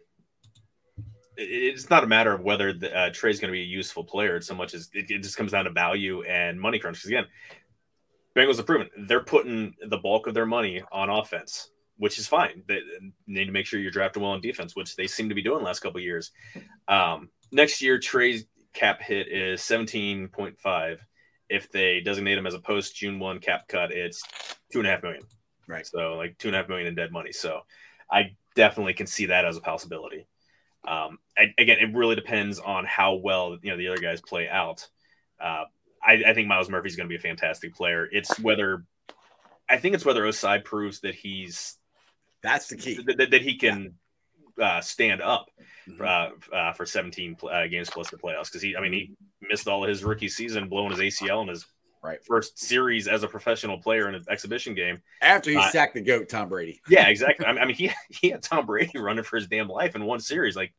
[1.37, 4.39] it's not a matter of whether the, uh, Trey's going to be a useful player
[4.41, 6.97] so much as it, it just comes down to value and money crunch.
[6.97, 7.25] Because again,
[8.35, 12.63] Bengals have proven they're putting the bulk of their money on offense, which is fine.
[12.67, 12.81] They,
[13.27, 15.59] need to make sure you're drafting well on defense, which they seem to be doing
[15.59, 16.31] the last couple of years.
[16.87, 20.99] Um, next year, Trey's cap hit is 17.5.
[21.47, 24.23] If they designate him as a post June 1 cap cut, it's
[24.71, 25.23] two and a half million.
[25.67, 25.85] Right.
[25.85, 27.31] So like two and a half million in dead money.
[27.31, 27.61] So
[28.11, 30.27] I definitely can see that as a possibility.
[30.87, 34.47] Um, I, again, it really depends on how well you know the other guys play
[34.47, 34.87] out.
[35.39, 35.65] Uh,
[36.03, 38.07] I, I think Myles Murphy's going to be a fantastic player.
[38.11, 38.83] It's whether
[39.67, 41.77] I think it's whether Ossai proves that he's
[42.43, 42.99] That's the key.
[43.07, 43.95] that, that- he can
[44.61, 45.47] uh, stand up
[45.89, 46.01] Mhm.
[46.51, 49.15] uh, uh, for 17 pl- uh, games plus the playoffs because he, I mean, he
[49.41, 51.65] missed all of his rookie season, blowing his ACL and his
[52.05, 52.19] Right.
[52.25, 55.01] first series as a professional player in an exhibition game.
[55.21, 56.81] After he Uh, sacked the goat, Tom Brady.
[56.89, 57.45] Yeah, exactly.
[57.45, 60.55] I mean, he he had Tom Brady running for his damn life in one series.
[60.55, 60.73] Like,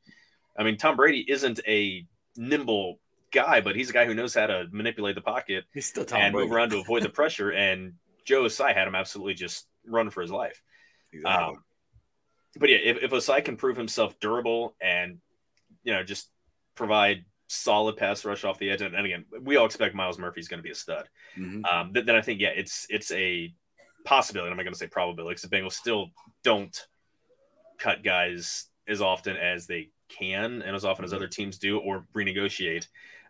[0.57, 2.07] I mean, Tom Brady isn't a
[2.37, 3.01] nimble
[3.33, 6.21] guy, but he's a guy who knows how to manipulate the pocket He's still Tom
[6.21, 6.47] and Brady.
[6.49, 7.51] move around to avoid the pressure.
[7.51, 10.63] And Joe Ossai had him absolutely just run for his life.
[11.13, 11.45] Exactly.
[11.57, 11.65] Um,
[12.59, 15.19] but yeah, if, if Ossai can prove himself durable and
[15.83, 16.31] you know just
[16.75, 20.49] provide solid pass rush off the edge, and, and again, we all expect Myles Murphy's
[20.49, 21.09] going to be a stud.
[21.39, 21.65] Mhm.
[21.65, 23.55] Um, th- then I think yeah, it's it's a
[24.05, 24.51] possibility.
[24.51, 26.11] I'm not going to say probability because the Bengals still
[26.45, 26.77] don't
[27.79, 32.07] cut guys as often as they can and as often as other teams do, or
[32.15, 32.87] renegotiate.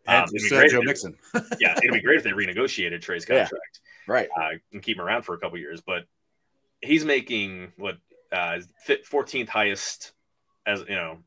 [0.06, 1.16] Um, And it'd be great Joe Mixon.
[1.60, 3.38] yeah, it'd be great if they renegotiated Trey's Yeah.
[3.48, 4.28] contract Right.
[4.38, 5.80] uh, and keep him around for a couple years.
[5.80, 6.04] But
[6.82, 7.96] he's making what
[8.30, 10.12] uh, 14th highest
[10.66, 11.18] as you know,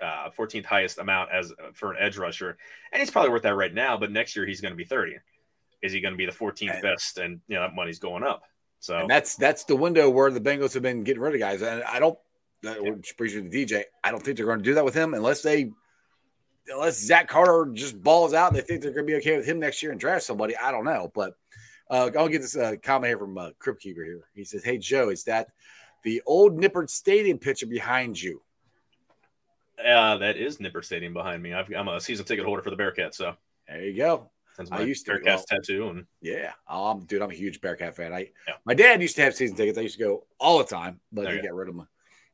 [0.00, 2.56] uh, 14th highest amount as for an edge rusher,
[2.92, 3.96] and he's probably worth that right now.
[3.96, 5.16] But next year he's going to be 30.
[5.82, 7.18] Is he going to be the 14th And- best?
[7.18, 8.42] And you know that money's going up.
[8.78, 11.62] So And that's that's the window where the Bengals have been getting rid of guys.
[11.62, 12.18] And I don't
[13.16, 13.84] brings you to DJ.
[14.04, 15.70] I don't think they're going to do that with him unless they
[16.68, 19.46] unless Zach Carter just balls out and they think they're going to be okay with
[19.46, 20.56] him next year and draft somebody.
[20.56, 21.10] I don't know.
[21.14, 21.34] But
[21.90, 24.24] uh, I'll get this uh, comment here from uh, Crypt Keeper here.
[24.34, 25.48] He says, Hey Joe, is that
[26.02, 28.42] the old Nippert Stadium picture behind you?
[29.84, 31.52] Uh, that is Nippert Stadium behind me.
[31.52, 33.34] I've, I'm a season ticket holder for the Bearcats, so
[33.68, 34.30] There you go.
[34.56, 35.88] that's I my used to- Bearcats well- tattoo.
[35.88, 38.12] And Yeah, um, dude, I'm a huge Bearcat fan.
[38.12, 38.54] I Yeah.
[38.64, 39.78] my dad used to have season tickets.
[39.78, 41.86] I used to go all the time, but There he got rid of them.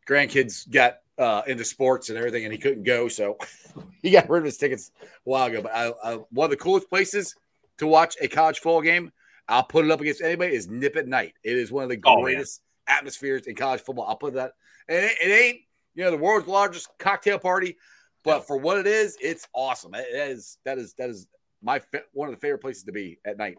[0.08, 3.36] Grandkids got uh, into sports and everything, and he couldn't go, so
[4.02, 5.62] he got rid of his tickets a while ago.
[5.62, 7.36] But I, I, one of the coolest places
[7.78, 9.12] to watch a college football game,
[9.48, 11.34] I'll put it up against anybody, is Nip at Night.
[11.44, 14.06] It is one of the Oh, greatest atmospheres in college football.
[14.08, 14.52] I'll put that.
[14.88, 15.60] And it, it ain't
[15.94, 17.76] you know the world's largest cocktail party,
[18.24, 19.94] but for what it is, it's awesome.
[19.94, 21.26] It is that is that is
[21.62, 21.80] my
[22.12, 23.58] one of the favorite places to be at night.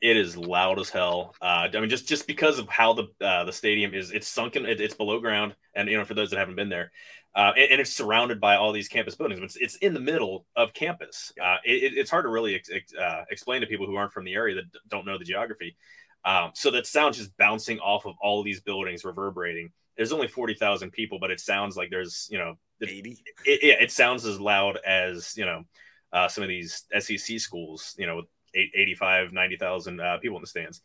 [0.00, 1.34] it is loud as hell.
[1.40, 4.66] Uh, I mean, just just because of how the uh, the stadium is, it's sunken,
[4.66, 6.90] it, it's below ground, and you know, for those that haven't been there,
[7.36, 9.38] uh, and, and it's surrounded by all these campus buildings.
[9.40, 11.32] But it's, it's in the middle of campus.
[11.40, 14.24] Uh, it, it's hard to really ex- ex- uh, explain to people who aren't from
[14.24, 15.76] the area that don't know the geography.
[16.24, 19.70] Um, so that sound just bouncing off of all these buildings, reverberating.
[19.96, 23.74] There's only forty thousand people, but it sounds like there's you know it, it, yeah,
[23.80, 25.64] it sounds as loud as you know
[26.12, 30.42] uh, some of these SEC schools, you know, with eight- 85, 90,000 uh, people in
[30.42, 30.82] the stands.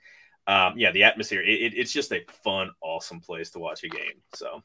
[0.48, 3.90] Um, yeah, the atmosphere, it, it- it's just a fun, awesome place to watch a
[3.90, 4.22] game.
[4.36, 4.64] So,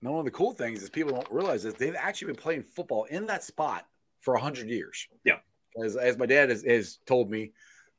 [0.00, 2.62] Now, one of the cool things is people don't realize is they've actually been playing
[2.62, 3.86] football in that spot
[4.20, 5.08] for hundred years.
[5.24, 5.38] Yeah.
[5.82, 7.50] as, as my dad has, has told me,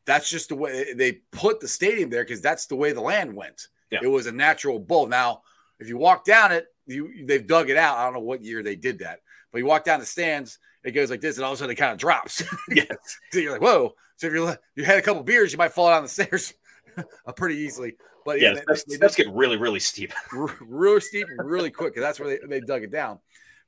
[0.05, 3.33] that's just the way they put the stadium there because that's the way the land
[3.35, 3.67] went.
[3.91, 3.99] Yeah.
[4.03, 5.07] It was a natural bowl.
[5.07, 5.41] Now,
[5.79, 7.97] if you walk down it, you they've dug it out.
[7.97, 9.19] I don't know what year they did that,
[9.51, 11.73] but you walk down the stands, it goes like this, and all of a sudden
[11.73, 12.43] it kind of drops.
[12.69, 12.87] yes.
[13.31, 13.93] so you're like, whoa.
[14.17, 16.53] So if you're you had a couple beers, you might fall down the stairs
[16.97, 17.95] uh, pretty easily.
[18.25, 20.13] But Yeah, they- steps, they- steps get really, really steep.
[20.61, 23.19] really steep really quick because that's where they, they dug it down.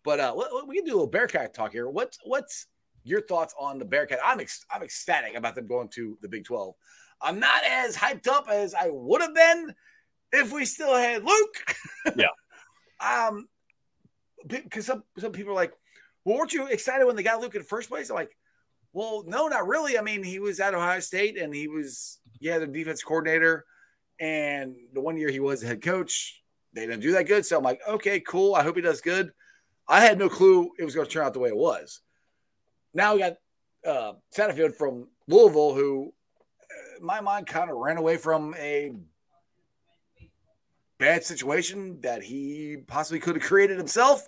[0.03, 0.35] But uh,
[0.67, 1.87] we can do a little Bearcat talk here.
[1.87, 2.65] What's what's
[3.03, 4.19] your thoughts on the Bearcat?
[4.25, 6.73] I'm ex- I'm ecstatic about them going to the Big 12.
[7.21, 9.75] I'm not as hyped up as I would have been
[10.31, 11.55] if we still had Luke.
[12.15, 12.27] Yeah.
[12.99, 13.47] um,
[14.47, 15.73] because some some people are like,
[16.25, 18.09] well, weren't you excited when they got Luke in the first place?
[18.09, 18.35] I'm like,
[18.91, 19.97] well, no, not really.
[19.99, 23.65] I mean, he was at Ohio State and he was yeah the defense coordinator,
[24.19, 26.41] and the one year he was the head coach,
[26.73, 27.45] they didn't do that good.
[27.45, 28.55] So I'm like, okay, cool.
[28.55, 29.31] I hope he does good.
[29.87, 32.01] I had no clue it was going to turn out the way it was.
[32.93, 33.33] Now we got
[33.85, 36.13] uh, Satterfield from Louisville, who,
[36.61, 38.93] uh, my mind, kind of ran away from a
[41.01, 44.27] bad situation that he possibly could have created himself.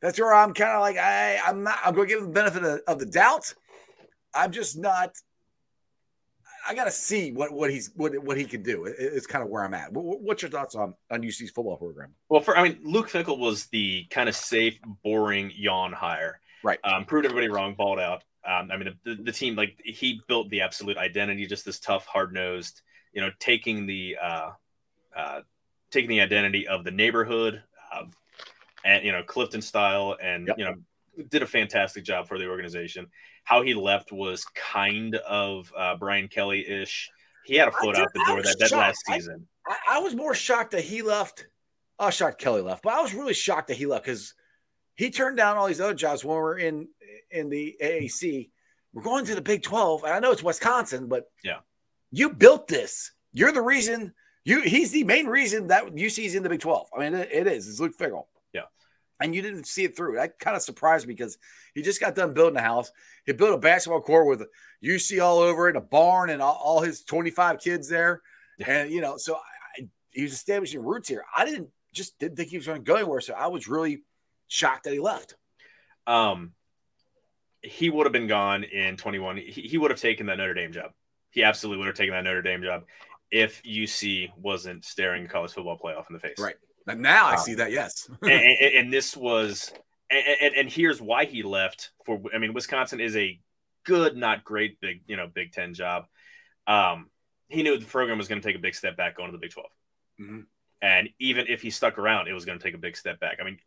[0.00, 2.32] That's where I'm kind of like, I, I'm not, I'm going to give him the
[2.32, 3.52] benefit of, of the doubt.
[4.34, 5.10] I'm just not.
[6.66, 8.84] I got to see what what he's what what he can do.
[8.84, 9.92] It- it's kind of where I'm at.
[9.92, 12.14] What- What's your thoughts on on UC's football program?
[12.28, 16.40] Well, for I mean, Luke Fickell was the kind of safe, boring yawn hire.
[16.62, 16.78] Right.
[16.84, 18.22] Um, proved everybody wrong, balled out.
[18.46, 22.06] Um, I mean, the, the team like he built the absolute identity, just this tough,
[22.06, 22.80] hard nosed.
[23.12, 24.50] You know, taking the uh,
[25.16, 25.40] uh,
[25.92, 27.62] taking the identity of the neighborhood,
[27.96, 28.10] um,
[28.84, 30.58] and you know Clifton style, and Yep.
[30.58, 30.74] you know
[31.30, 33.06] did a fantastic job for the organization.
[33.44, 37.10] How he left was kind of uh, Brian Kelly ish.
[37.44, 39.46] He had a foot did- out the I door that, that last season.
[39.66, 41.46] I, I was more shocked that he left.
[41.98, 44.34] I was shocked Kelly left, but I was really shocked that he left because
[44.96, 46.88] he turned down all these other jobs when we are in
[47.30, 48.50] in the AAC.
[48.94, 51.58] We're going to the Big Twelve, and I know it's Wisconsin, but Yeah.
[52.10, 53.12] you built this.
[53.32, 54.14] You're the reason.
[54.44, 56.88] You he's the main reason that UC's in the Big Twelve.
[56.96, 57.68] I mean, it, it is.
[57.68, 58.24] It's Luke Fickell.
[58.52, 58.62] Yeah.
[59.20, 60.16] and you didn't see it through.
[60.16, 61.38] That kind of surprised me because
[61.74, 62.90] he just got done building a house.
[63.24, 64.48] He built a basketball court with
[64.84, 68.20] UC all over it, a barn, and all, all his 25 kids there.
[68.58, 68.70] Yeah.
[68.70, 71.24] And you know, so I, he was establishing roots here.
[71.36, 73.20] I didn't just didn't think he was going to go anywhere.
[73.20, 74.02] So I was really
[74.48, 75.34] shocked that he left.
[76.06, 76.52] um,
[77.62, 79.36] he would have been gone in 21.
[79.36, 80.90] He, he would have taken that Notre Dame job.
[81.30, 82.84] He absolutely would have taken that Notre Dame job
[83.32, 86.38] if UC wasn't staring college football playoff in the face.
[86.38, 86.54] Right.
[86.86, 87.38] And now I Wow.
[87.38, 87.72] see that.
[87.72, 88.08] Yes.
[88.20, 89.72] and, and, and this was,
[90.10, 91.90] and, and, and here's why he left.
[92.04, 93.40] For I mean, Wisconsin is a
[93.84, 96.04] good, not great, big you know Big Ten job.
[96.66, 97.10] Um,
[97.48, 99.40] he knew the program was going to take a big step back going to the
[99.40, 99.68] Big 12
[100.20, 100.40] mm-hmm.
[100.80, 103.38] and even if he stuck around, it was going to take a big step back.
[103.40, 103.58] I mean,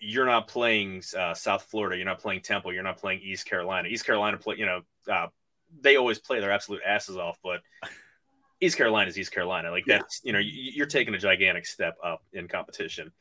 [0.00, 3.88] you're not playing uh, South Florida, you're not playing Temple, you're not playing East Carolina.
[3.88, 5.28] East Carolina play, you know, uh,
[5.80, 7.60] they always play their absolute asses off, but
[8.60, 9.70] East Carolina is East Carolina.
[9.70, 13.12] Like that's you know you're taking a gigantic step up in competition,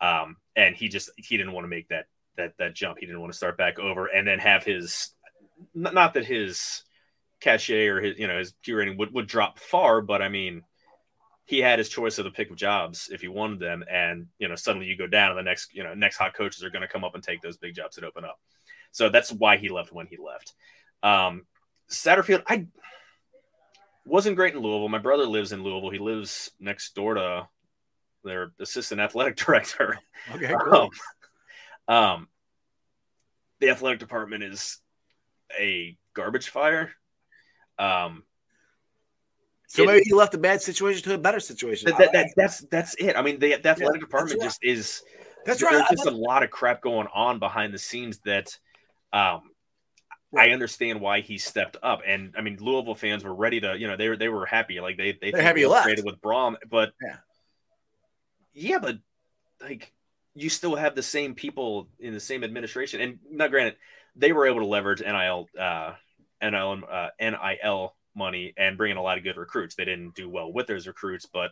[0.00, 2.06] um, and he just he didn't want to make that
[2.36, 2.98] that that jump.
[2.98, 5.10] He didn't want to start back over and then have his
[5.74, 6.82] not that his
[7.40, 10.62] cachet or his you know his Q rating would would drop far, but I mean
[11.46, 14.48] he had his choice of the pick of jobs if he wanted them, and you
[14.48, 16.82] know suddenly you go down, and the next you know next hot coaches are going
[16.82, 18.38] to come up and take those big jobs that open up.
[18.92, 20.54] So that's why he left when he left.
[21.02, 21.46] Um,
[21.90, 22.66] Satterfield, I
[24.04, 24.88] wasn't great in Louisville.
[24.88, 25.90] My brother lives in Louisville.
[25.90, 27.48] He lives next door to
[28.22, 29.98] their assistant athletic director.
[30.34, 30.90] Okay, cool.
[31.88, 32.28] Um, um,
[33.60, 34.78] the athletic department is
[35.58, 36.92] a garbage fire.
[37.78, 38.24] Um,
[39.66, 41.90] so it, maybe he left a bad situation to a better situation.
[41.90, 43.16] That, that, that's that's it.
[43.16, 44.46] I mean, the, the athletic yeah, department right.
[44.46, 45.02] just is.
[45.44, 45.72] That's right.
[45.72, 48.56] There's just a lot of crap going on behind the scenes that
[49.12, 49.50] um.
[50.36, 53.86] I understand why he stepped up, and I mean Louisville fans were ready to, you
[53.86, 56.92] know, they were they were happy, like they they they're happy left with Brohm, but
[57.02, 57.16] yeah,
[58.52, 58.98] yeah, but
[59.60, 59.92] like
[60.34, 63.76] you still have the same people in the same administration, and not granted,
[64.16, 65.92] they were able to leverage NIL, uh,
[66.42, 69.74] NIL, uh, NIL money and bring in a lot of good recruits.
[69.74, 71.50] They didn't do well with those recruits, but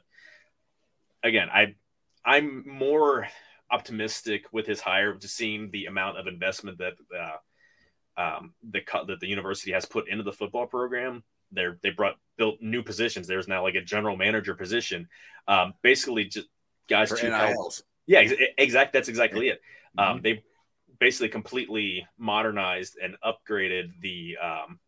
[1.22, 1.74] again, I
[2.24, 3.28] I'm more
[3.70, 6.94] optimistic with his hire to seeing the amount of investment that.
[7.16, 7.36] Uh,
[8.16, 11.22] um, the cut that the university has put into the football program.
[11.50, 13.26] They're they brought built new positions.
[13.26, 15.08] There's now like a general manager position.
[15.48, 16.48] Um, basically, just
[16.88, 17.72] guys For help.
[18.06, 18.92] Yeah, ex- exact.
[18.92, 19.60] That's exactly it.
[19.98, 20.22] Um, mm-hmm.
[20.22, 20.44] They
[20.98, 24.78] basically completely modernized and upgraded the um,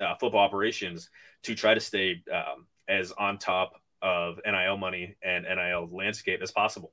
[0.00, 1.10] uh, football operations
[1.44, 6.50] to try to stay um, as on top of NIL money and NIL landscape as
[6.50, 6.92] possible.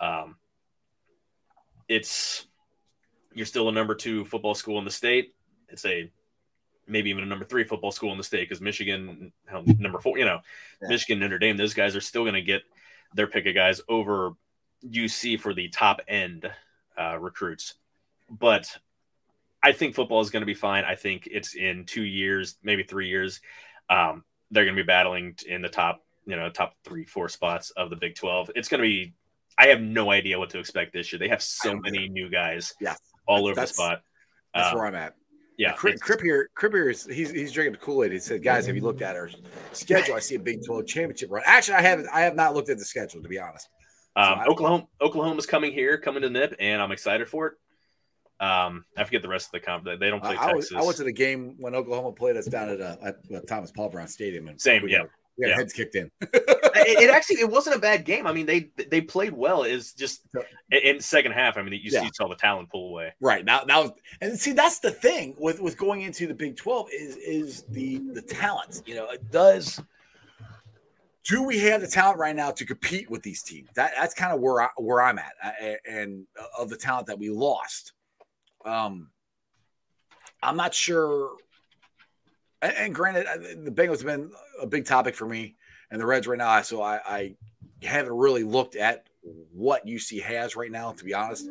[0.00, 0.36] Um,
[1.88, 2.46] it's
[3.34, 5.34] you're still a number two football school in the state.
[5.68, 6.10] It's a
[6.86, 9.32] maybe even a number three football school in the state because Michigan,
[9.78, 10.40] number four, you know,
[10.82, 10.88] yeah.
[10.88, 12.62] Michigan, Notre Dame, those guys are still going to get
[13.14, 14.32] their pick of guys over
[14.86, 16.50] UC for the top end
[16.98, 17.74] uh, recruits.
[18.30, 18.76] But
[19.62, 20.84] I think football is going to be fine.
[20.84, 23.40] I think it's in two years, maybe three years.
[23.88, 27.70] Um, they're going to be battling in the top, you know, top three, four spots
[27.70, 28.50] of the Big 12.
[28.54, 29.14] It's going to be,
[29.56, 31.18] I have no idea what to expect this year.
[31.18, 32.74] They have so many new guys.
[32.80, 32.94] Yeah
[33.26, 34.02] all over the spot.
[34.54, 35.14] That's um, where I'm at.
[35.56, 36.50] Yeah, Crip, here.
[36.58, 38.12] Crippier is he's he's drinking the Kool Aid.
[38.12, 39.30] He said, "Guys, have you looked at our
[39.72, 40.16] schedule?
[40.16, 41.42] I see a Big Twelve championship run.
[41.46, 42.08] Actually, I haven't.
[42.12, 43.68] I have not looked at the schedule to be honest.
[44.16, 47.54] Um, so Oklahoma, Oklahoma's coming here, coming to Nip, and I'm excited for it.
[48.44, 49.84] Um, I forget the rest of the comp.
[49.84, 50.72] They don't play I, Texas.
[50.72, 53.16] I, was, I went to the game when Oklahoma played us down at, uh, at,
[53.32, 54.48] at Thomas Paul Brown Stadium.
[54.48, 55.04] And Same, yeah.
[55.36, 55.56] We got yeah.
[55.56, 56.10] heads kicked in.
[56.20, 58.26] it, it, actually it wasn't a bad game.
[58.26, 59.64] I mean, they they played well.
[59.64, 60.22] Is just
[60.70, 61.56] in the second half.
[61.56, 62.02] I mean, you yeah.
[62.02, 63.14] see saw the talent pull away.
[63.20, 66.88] Right now, now, and see that's the thing with with going into the Big Twelve
[66.92, 68.82] is is the the talent.
[68.86, 69.82] You know, it does.
[71.24, 73.70] Do we have the talent right now to compete with these teams?
[73.74, 75.34] That that's kind of where I, where I'm at,
[75.88, 76.26] and
[76.58, 77.92] of the talent that we lost.
[78.64, 79.10] Um,
[80.42, 81.32] I'm not sure
[82.64, 83.26] and, granted,
[83.64, 85.56] the Bengals have been a big topic for me,
[85.90, 86.62] and the Reds right now.
[86.62, 87.36] So I, I
[87.82, 89.06] haven't really looked at
[89.52, 91.48] what UC has right now, to be honest.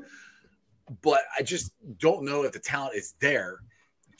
[1.01, 3.59] But I just don't know if the talent is there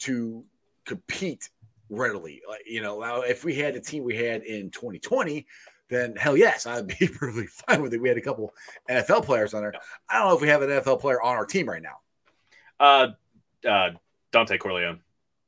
[0.00, 0.44] to
[0.84, 1.50] compete
[1.90, 2.42] readily.
[2.48, 5.46] Like, you know, now if we had the team we had in 2020,
[5.88, 8.00] then hell yes, I'd be perfectly fine with it.
[8.00, 8.54] We had a couple
[8.88, 9.74] NFL players on there.
[10.08, 11.98] I don't know if we have an NFL player on our team right now.
[12.80, 13.08] Uh,
[13.68, 13.90] uh
[14.32, 15.00] Dontay Corleone.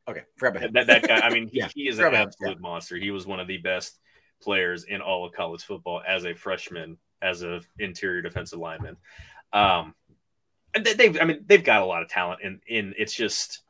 [0.08, 1.18] Okay, that, that guy.
[1.18, 2.60] I mean, he, yeah, he is an absolute yeah.
[2.60, 2.96] monster.
[2.96, 3.98] He was one of the best
[4.40, 8.96] players in all of college football as a freshman, as an interior defensive lineman.
[9.52, 9.94] Um,
[10.74, 13.62] and they've, I mean, they've got a lot of talent, and in it's just,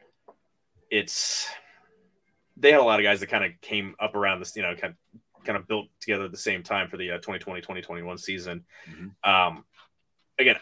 [0.90, 1.48] it's
[2.56, 4.74] they had a lot of guys that kind of came up around this, you know,
[4.74, 8.18] kind of kind of built together at the same time for the uh, 2020 2021
[8.18, 8.64] season.
[8.90, 9.30] Mm-hmm.
[9.30, 9.64] Um,
[10.38, 10.56] again,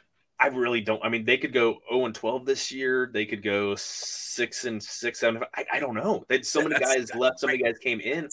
[0.45, 1.03] I really don't.
[1.03, 3.09] I mean, they could go 0 and 12 this year.
[3.11, 5.43] They could go six and six, seven.
[5.55, 6.27] I, I don't know.
[6.29, 7.41] That so many guys left.
[7.41, 8.29] So many guys came in,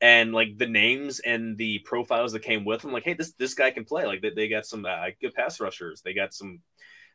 [0.00, 2.90] and like the names and the profiles that came with them.
[2.90, 4.06] Like, hey, this this guy can play.
[4.06, 6.02] Like they, they got some uh, good pass rushers.
[6.02, 6.62] They got some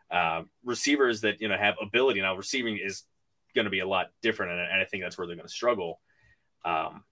[0.09, 2.21] uh, receivers that you know have ability.
[2.21, 3.03] Now receiving is
[3.53, 5.53] going to be a lot different, and, and I think that's where they're going to
[5.53, 5.99] struggle.
[6.63, 7.03] Um,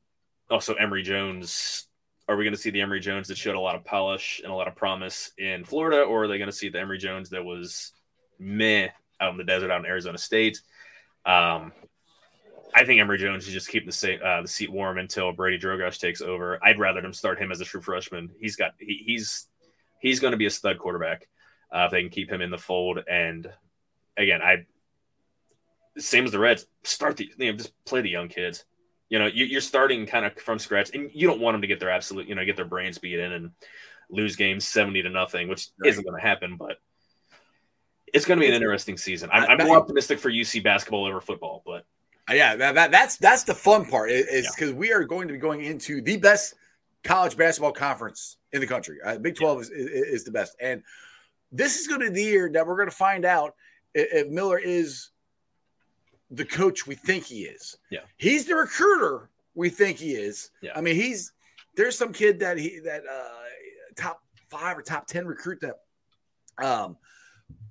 [0.49, 1.89] also, Emory Jones
[2.27, 4.51] are we going to see the Emory Jones that showed a lot of polish and
[4.51, 7.29] a lot of promise in Florida, or are they going to see the Emory Jones
[7.29, 7.91] that was
[8.39, 10.61] meh out in the desert out in Arizona State.
[11.25, 11.71] Um,
[12.73, 15.57] I think Emory Jones should just keep the, sa- uh, the seat warm until Brady
[15.57, 16.59] Drogosz takes over.
[16.63, 18.31] I'd rather them start him as a true freshman.
[18.39, 19.47] He's got he, he's
[19.99, 21.27] he's going to be a stud quarterback
[21.71, 22.99] uh, if they can keep him in the fold.
[23.09, 23.49] And
[24.17, 24.65] again, I
[25.97, 28.65] same as the Reds, start the you know just play the young kids.
[29.09, 31.67] You know, you, are starting kind of from scratch, and you don't want them to
[31.67, 33.51] get their absolute you know get their brains beat in and
[34.09, 35.89] lose games seventy to nothing, which right.
[35.89, 36.77] isn't going to happen, but.
[38.13, 39.29] It's going to be an interesting season.
[39.33, 41.83] I'm, I'm more optimistic for UC basketball over football, but
[42.33, 44.75] yeah, that, that, that's that's the fun part is because yeah.
[44.75, 46.55] we are going to be going into the best
[47.03, 48.97] college basketball conference in the country.
[49.03, 49.61] Uh, Big Twelve yeah.
[49.61, 50.81] is, is, is the best, and
[51.51, 53.53] this is going to be the year that we're going to find out
[53.93, 55.09] if Miller is
[56.35, 57.77] the coach we think he is.
[57.89, 60.51] Yeah, he's the recruiter we think he is.
[60.61, 61.33] Yeah, I mean he's
[61.75, 63.29] there's some kid that he that uh,
[63.95, 65.79] top five or top ten recruit that
[66.63, 66.97] um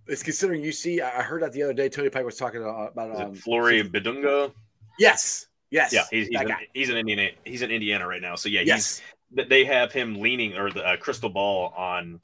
[0.07, 1.01] it's considering UC.
[1.01, 1.89] I heard that the other day.
[1.89, 4.53] Tony Pike was talking about it um, Flory Bidunga.
[4.99, 6.05] Yes, yes, yeah.
[6.11, 7.31] He's he's, an, he's an Indiana.
[7.45, 8.35] He's in Indiana right now.
[8.35, 9.01] So yeah, yes.
[9.49, 12.21] They have him leaning or the uh, crystal ball on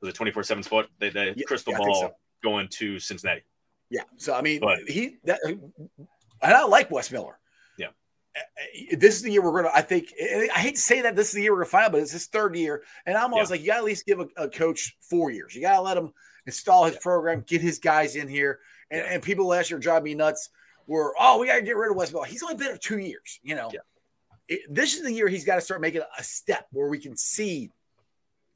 [0.00, 0.88] the twenty four seven spot.
[0.98, 2.14] The, the yeah, crystal yeah, ball so.
[2.42, 3.42] going to Cincinnati.
[3.90, 4.02] Yeah.
[4.16, 5.72] So I mean, but, he that, and
[6.42, 7.38] I like Wes Miller.
[7.78, 7.88] Yeah.
[8.36, 8.40] Eh,
[8.92, 9.74] eh, this is the year we're gonna.
[9.74, 10.12] I think.
[10.18, 12.00] Eh, I hate to say that this is the year we're gonna find out, but
[12.02, 13.54] it's his third year, and I'm always yeah.
[13.54, 15.54] like, you gotta at least give a, a coach four years.
[15.54, 16.12] You gotta let him
[16.48, 18.58] install his program, get his guys in here.
[18.90, 20.48] And, and people last year drive me nuts
[20.86, 22.24] were, oh, we got to get rid of Wes Miller.
[22.24, 23.70] He's only been here two years, you know.
[23.72, 23.80] Yeah.
[24.48, 27.16] It, this is the year he's got to start making a step where we can
[27.16, 27.70] see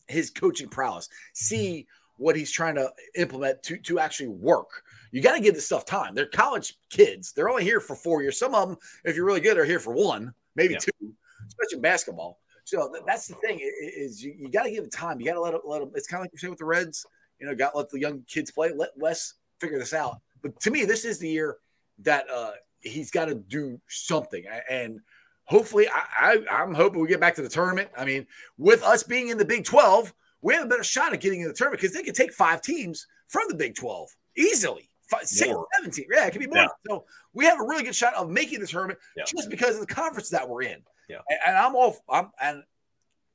[0.08, 2.01] his coaching prowess, see mm-hmm.
[2.22, 4.82] What he's trying to implement to, to actually work.
[5.10, 6.14] You got to give this stuff time.
[6.14, 7.32] They're college kids.
[7.32, 8.38] They're only here for four years.
[8.38, 10.80] Some of them, if you're really good, are here for one, maybe yeah.
[10.80, 11.14] two,
[11.46, 12.38] especially in basketball.
[12.64, 15.20] So that's the thing is you, you got to give it time.
[15.20, 15.90] You got to let it, let them.
[15.94, 17.04] It's kind of like you're saying with the Reds
[17.42, 18.70] you know, got let the young kids play.
[18.72, 20.20] Let Wes figure this out.
[20.42, 21.56] But to me, this is the year
[21.98, 24.44] that uh, he's got to do something.
[24.70, 25.00] And
[25.44, 27.90] hopefully, I, I, am hoping we get back to the tournament.
[27.98, 31.20] I mean, with us being in the Big 12, we have a better shot at
[31.20, 34.90] getting in the tournament because they could take five teams from the Big 12 easily.
[35.08, 35.66] Five, six, more.
[35.78, 36.06] 17.
[36.12, 36.56] Yeah, it could be more.
[36.56, 36.68] Yeah.
[36.88, 39.24] So we have a really good shot of making the tournament yeah.
[39.26, 40.82] just because of the conference that we're in.
[41.08, 41.18] Yeah.
[41.28, 42.62] And, and I'm all I'm and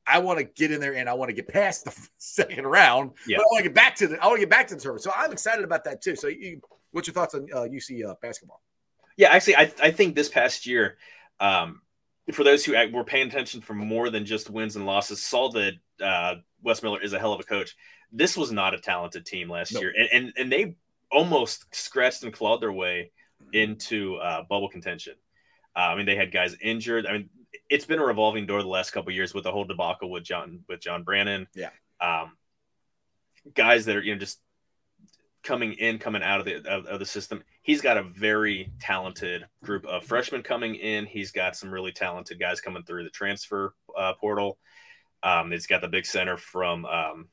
[0.08, 3.12] I want to get in there and I want to get past the second round.
[3.28, 3.38] Yeah.
[3.38, 4.82] But I want to get back to the I want to get back to the
[4.82, 5.04] tournament.
[5.04, 6.16] So I'm excited about that too.
[6.16, 8.62] So you, what's your thoughts on uh, UC uh, basketball?
[9.18, 10.98] Yeah, actually, I, I think this past year,
[11.40, 11.82] um,
[12.34, 15.74] for those who were paying attention for more than just wins and losses, saw that
[16.02, 17.76] uh, Wes Miller is a hell of a coach.
[18.12, 19.84] This was not a talented team last nope.
[19.84, 20.76] year, and, and and they
[21.12, 23.12] almost scratched and clawed their way
[23.54, 25.16] into uh, bubble contention.
[25.76, 27.06] Uh, I mean, they had guys injured.
[27.06, 27.30] I mean,
[27.70, 30.64] it's been a revolving door the last couple years with the whole debacle with John
[30.68, 31.48] with John Brannen.
[31.54, 31.70] Yeah.
[32.02, 32.34] Um,
[33.54, 34.40] guys that are you know just
[35.44, 37.44] coming in, coming out of the of, of, the system.
[37.68, 41.06] He's got a very talented group of freshmen coming in.
[41.06, 44.58] He's got some really talented guys coming through the transfer uh, portal.
[45.22, 47.28] Um, he's got the big center from um,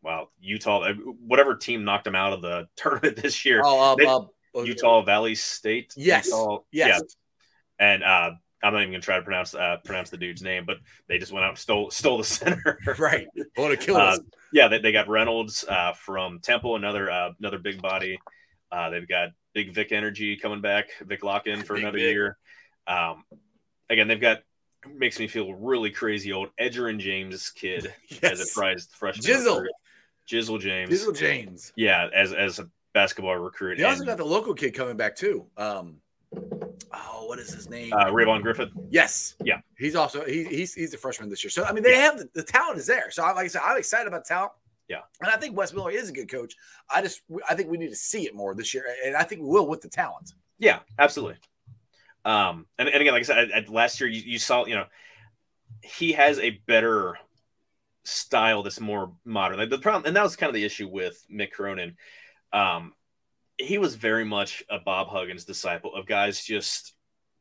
[0.00, 3.62] well Utah, uh, whatever team knocked him out of the tournament this year.
[3.64, 5.92] Oh, um, they, uh, Utah Valley State.
[5.96, 7.00] Yes, Utah, yes.
[7.02, 7.84] Yeah.
[7.84, 8.30] And uh,
[8.62, 10.76] I'm not even gonna try to pronounce uh, pronounce the dude's name, but
[11.08, 12.78] they just went out and stole stole the center.
[12.96, 14.20] right, want to kill uh, us.
[14.52, 18.20] Yeah, they, they got Reynolds uh, from Temple, another uh, another big body.
[18.72, 22.38] Uh, they've got Big Vic Energy coming back, Vic Lakhin for big another year.
[22.86, 23.24] Um,
[23.88, 24.42] again, they've got
[24.88, 28.22] makes me feel really crazy old Edgerrin James kid yes.
[28.40, 29.26] as a prized freshman.
[29.26, 29.66] Jizzle.
[30.28, 30.90] Jizzle James.
[30.90, 31.72] Jizzle James.
[31.76, 33.78] Yeah, as as a basketball recruit.
[33.78, 35.46] They also got the local kid coming back too.
[35.56, 35.96] Um,
[36.92, 37.92] oh, what is his name?
[37.92, 38.70] Uh, Rayvon Griffith.
[38.90, 39.34] Yes.
[39.44, 39.60] Yeah.
[39.76, 41.50] He's also he, he's he's a freshman this year.
[41.50, 42.02] So I mean, they yeah.
[42.02, 43.10] have the, the, talent is there.
[43.10, 44.52] So like I said, I'm excited about talent.
[44.90, 45.02] Yeah.
[45.20, 46.56] And I think Wes Miller is a good coach.
[46.92, 49.40] I just I think we need to see it more this year, and I think
[49.40, 50.32] we will with the talent.
[50.58, 51.36] Yeah, absolutely.
[52.24, 54.86] Um, and, and again, like I said, at, last year you, you saw, you know,
[55.80, 57.16] he has a better
[58.02, 59.58] style that's more modern.
[59.58, 61.96] Like the problem, and that was kind of the issue with Mick Cronin.
[62.52, 62.92] Um,
[63.58, 66.94] he was very much a Bob Huggins disciple of guys just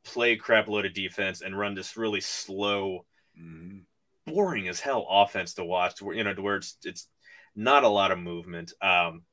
[0.04, 3.06] play crap load of defense and run this really slow,
[3.42, 3.82] mm.
[4.28, 5.96] boring as hell offense to watch.
[5.96, 7.08] To where you know to where it's it's
[7.56, 8.74] not a lot of movement.
[8.82, 9.24] Um,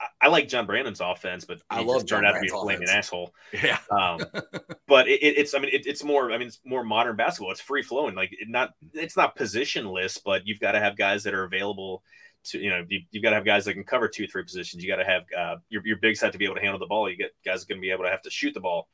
[0.00, 2.50] I, I like John Brannen's offense, but I love turned John out to be a
[2.50, 3.34] flaming asshole.
[3.52, 3.78] Yeah.
[3.90, 4.20] Um,
[4.86, 7.52] but it, it's I mean it, it's more I mean it's more modern basketball.
[7.52, 8.14] It's free flowing.
[8.14, 12.02] Like it not it's not positionless, but you've got to have guys that are available
[12.46, 14.82] to you know you, have got to have guys that can cover two three positions.
[14.82, 16.86] You got to have uh, your your big side to be able to handle the
[16.86, 17.10] ball.
[17.10, 18.88] You get guys going to be able to have to shoot the ball.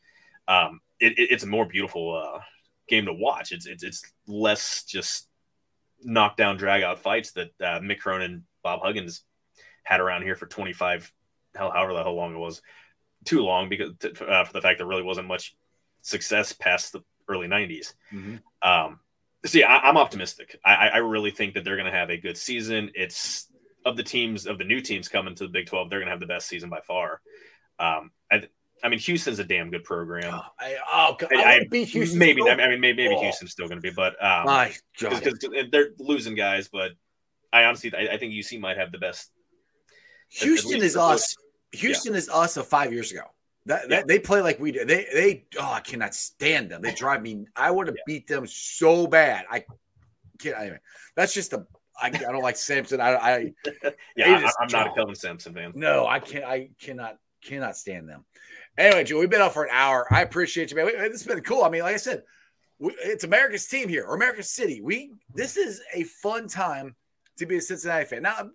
[0.48, 2.40] Um, it, it, it's a more beautiful uh,
[2.88, 3.52] game to watch.
[3.52, 5.28] It's, it's it's less just
[6.02, 9.22] knockdown drag out fights that uh, Mick Cronin, Bob Huggins
[9.84, 11.12] had around here for 25,
[11.54, 12.62] hell, however the hell long it was,
[13.24, 15.54] too long because uh, for the fact there really wasn't much
[16.02, 17.94] success past the early 90s.
[18.12, 18.36] Mm-hmm.
[18.68, 19.00] Um,
[19.44, 20.58] see, I, am optimistic.
[20.64, 22.90] I, I really think that they're going to have a good season.
[22.94, 23.48] It's
[23.84, 26.12] of the teams of the new teams coming to the Big 12, they're going to
[26.12, 27.20] have the best season by far.
[27.78, 28.44] Um, I,
[28.84, 30.34] I mean, Houston's a damn good program.
[30.34, 32.18] Oh, I, oh, God, I, I beat Houston.
[32.18, 33.20] Maybe, I mean, maybe, maybe oh.
[33.20, 35.38] Houston's still going to be, but um, my God, because
[35.70, 36.68] they're losing guys.
[36.68, 36.92] But
[37.52, 39.30] I honestly, I, I, think UC might have the best.
[40.30, 41.36] Houston is us.
[41.72, 42.18] Houston yeah.
[42.18, 43.22] is us of five years ago.
[43.66, 44.02] That, yeah.
[44.06, 44.84] they play like we do.
[44.84, 46.82] They they oh I cannot stand them.
[46.82, 47.46] They drive me.
[47.54, 48.02] I would have yeah.
[48.06, 49.44] beat them so bad.
[49.50, 49.64] I
[50.38, 50.58] can't.
[50.58, 50.80] Anyway,
[51.14, 51.66] that's just a.
[52.00, 53.00] I, I don't like Sampson.
[53.00, 53.52] I, I
[54.16, 54.50] yeah.
[54.58, 55.72] I, am not a Kelvin Sampson fan.
[55.74, 56.44] No, I can't.
[56.44, 58.24] I cannot cannot stand them.
[58.76, 60.06] Anyway, Joe, we've been out for an hour.
[60.10, 60.86] I appreciate you, man.
[60.86, 61.62] This has been cool.
[61.62, 62.22] I mean, like I said,
[62.78, 64.80] we, it's America's team here, or America's city.
[64.80, 66.96] We this is a fun time
[67.38, 68.22] to be a Cincinnati fan.
[68.22, 68.50] Now,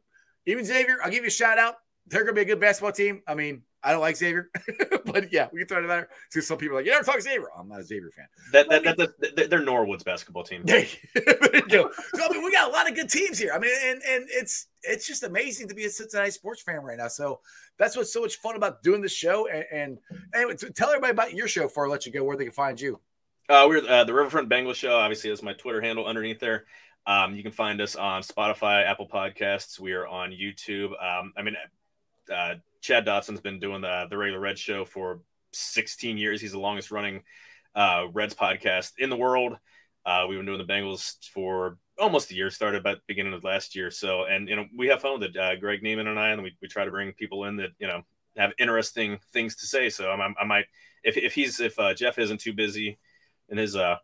[0.45, 1.75] even Xavier, I'll give you a shout out.
[2.07, 3.21] They're going to be a good basketball team.
[3.27, 4.49] I mean, I don't like Xavier,
[5.05, 6.09] but yeah, we can throw it out there.
[6.29, 7.47] So some people are like, you never talk Xavier.
[7.57, 8.27] I'm not a Xavier fan.
[8.51, 10.63] That, that, that, that they're Norwood's basketball team.
[10.65, 13.51] There you so, I mean, we got a lot of good teams here.
[13.53, 16.97] I mean, and and it's it's just amazing to be a Cincinnati sports fan right
[16.97, 17.07] now.
[17.07, 17.39] So
[17.77, 19.47] that's what's so much fun about doing the show.
[19.47, 19.97] And, and
[20.33, 22.79] anyway, tell everybody about your show before I let you go, where they can find
[22.79, 22.99] you.
[23.49, 24.97] Uh, we're uh, the Riverfront Bengals Show.
[24.97, 26.65] Obviously, that's my Twitter handle underneath there.
[27.07, 29.79] Um, you can find us on Spotify, Apple Podcasts.
[29.79, 30.91] We are on YouTube.
[31.01, 31.55] Um, I mean,
[32.31, 35.21] uh, Chad Dotson's been doing the the regular Red Show for
[35.53, 36.41] 16 years.
[36.41, 37.23] He's the longest running
[37.73, 39.57] uh, Reds podcast in the world.
[40.05, 42.49] Uh, we've been doing the Bengals for almost a year.
[42.49, 43.89] Started about the beginning of last year.
[43.89, 45.37] So, and you know, we have fun with it.
[45.37, 47.87] Uh, Greg Neiman and I, and we, we try to bring people in that you
[47.87, 48.01] know
[48.35, 49.89] have interesting things to say.
[49.89, 50.65] So, I, I might
[51.05, 52.99] if if he's if uh, Jeff isn't too busy
[53.47, 53.95] in his uh,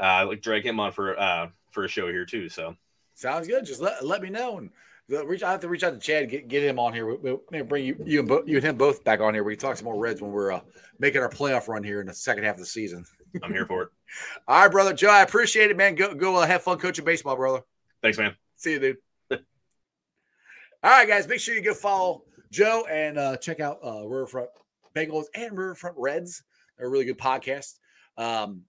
[0.00, 2.48] uh like drag him on for uh for a show here too.
[2.48, 2.76] So
[3.14, 3.64] sounds good.
[3.64, 4.70] Just let let me know and
[5.08, 5.42] reach.
[5.42, 7.06] I have to reach out to Chad, get get him on here.
[7.06, 9.44] We'll, we'll bring you you and bo- you and him both back on here.
[9.44, 10.60] We can talk some more Reds when we're uh,
[10.98, 13.04] making our playoff run here in the second half of the season.
[13.42, 13.88] I'm here for it.
[14.48, 15.10] All right, brother Joe.
[15.10, 15.94] I appreciate it, man.
[15.94, 17.62] Go go uh, have fun coaching baseball, brother.
[18.02, 18.34] Thanks, man.
[18.56, 18.96] See you, dude.
[19.30, 21.28] All right, guys.
[21.28, 24.50] Make sure you go follow Joe and uh, check out uh, Riverfront
[24.94, 26.42] Bengals and Riverfront Reds.
[26.78, 27.74] They're a really good podcast.
[28.16, 28.62] Um,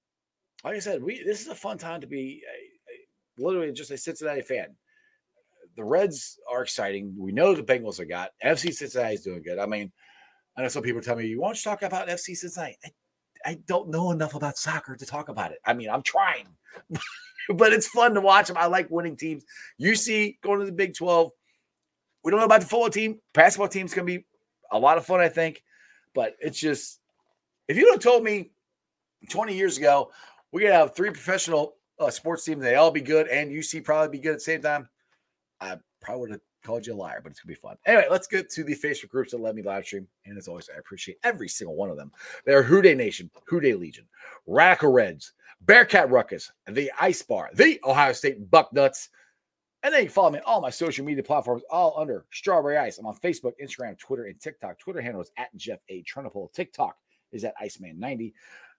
[0.64, 2.44] like I said, we this is a fun time to be
[3.42, 4.76] literally just a Cincinnati fan
[5.76, 7.14] the Reds are exciting.
[7.18, 8.32] We know the Bengals are got.
[8.44, 9.60] FC Cincinnati is doing good.
[9.60, 9.92] I mean,
[10.58, 12.78] I know some people tell me, you want to talk about FC Cincinnati?
[12.84, 12.90] I,
[13.46, 15.60] I don't know enough about soccer to talk about it.
[15.66, 16.48] I mean, I'm trying,
[17.56, 18.58] but it's fun to watch them.
[18.58, 19.44] I like winning teams.
[19.94, 21.32] See, going to the Big 12,
[22.24, 23.20] we don't know about the football team.
[23.34, 24.26] Basketball team's going to be
[24.72, 25.64] a lot of fun, I think.
[26.14, 27.00] But it's just,
[27.68, 28.52] if you'd have told me
[29.30, 30.12] 20 years ago,
[30.52, 33.84] we're going to have three professional uh, sports teams, they all be good, and UC
[33.84, 34.90] probably be good at the same time,
[35.60, 37.78] I probably would have called you a liar, but it's gonna be fun.
[37.86, 40.08] Anyway, let's get to the Facebook groups that let me live stream.
[40.26, 42.12] And as always, I appreciate every single one of them.
[42.46, 44.08] They're Who Dey Nation, Who Dey Legion,
[44.46, 49.10] Radical Reds, Bearcat Ruckus, the Ice Bar, the Ohio State Bucknuts.
[49.84, 53.00] And then you follow me on all my social media platforms, all under Strawberry Ice.
[53.00, 54.78] I'm on Facebook, Instagram, Twitter, and TikTok.
[54.78, 56.04] Twitter handle is at Jeff A.
[56.04, 56.54] Trennepohl.
[56.54, 56.96] TikTok
[57.32, 58.34] is at Iceman90.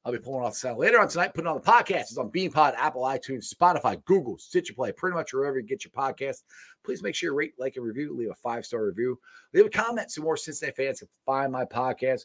[0.04, 2.02] I'll be pulling off the sound later on tonight, putting on the podcast.
[2.02, 5.92] It's on BeanPod, Apple, iTunes, Spotify, Google, Stitcher Play, pretty much wherever you get your
[5.92, 6.42] podcast.
[6.84, 8.16] Please make sure you rate, like, and review.
[8.16, 9.18] Leave a five star review.
[9.54, 12.24] Leave a comment so more Cincinnati fans can find my podcast.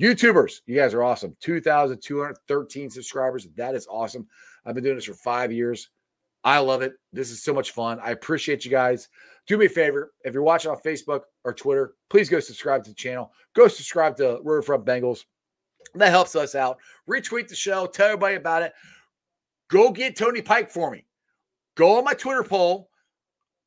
[0.00, 1.36] YouTubers, you guys are awesome.
[1.40, 3.48] 2,213 subscribers.
[3.56, 4.26] That is awesome.
[4.66, 5.88] I've been doing this for five years.
[6.42, 6.94] I love it.
[7.12, 7.98] This is so much fun.
[8.02, 9.08] I appreciate you guys.
[9.46, 10.12] Do me a favor.
[10.24, 13.32] If you're watching on Facebook or Twitter, please go subscribe to the channel.
[13.54, 15.24] Go subscribe to Riverfront Bengals.
[15.94, 16.78] That helps us out.
[17.08, 17.86] Retweet the show.
[17.86, 18.72] Tell everybody about it.
[19.68, 21.06] Go get Tony Pike for me.
[21.76, 22.90] Go on my Twitter poll.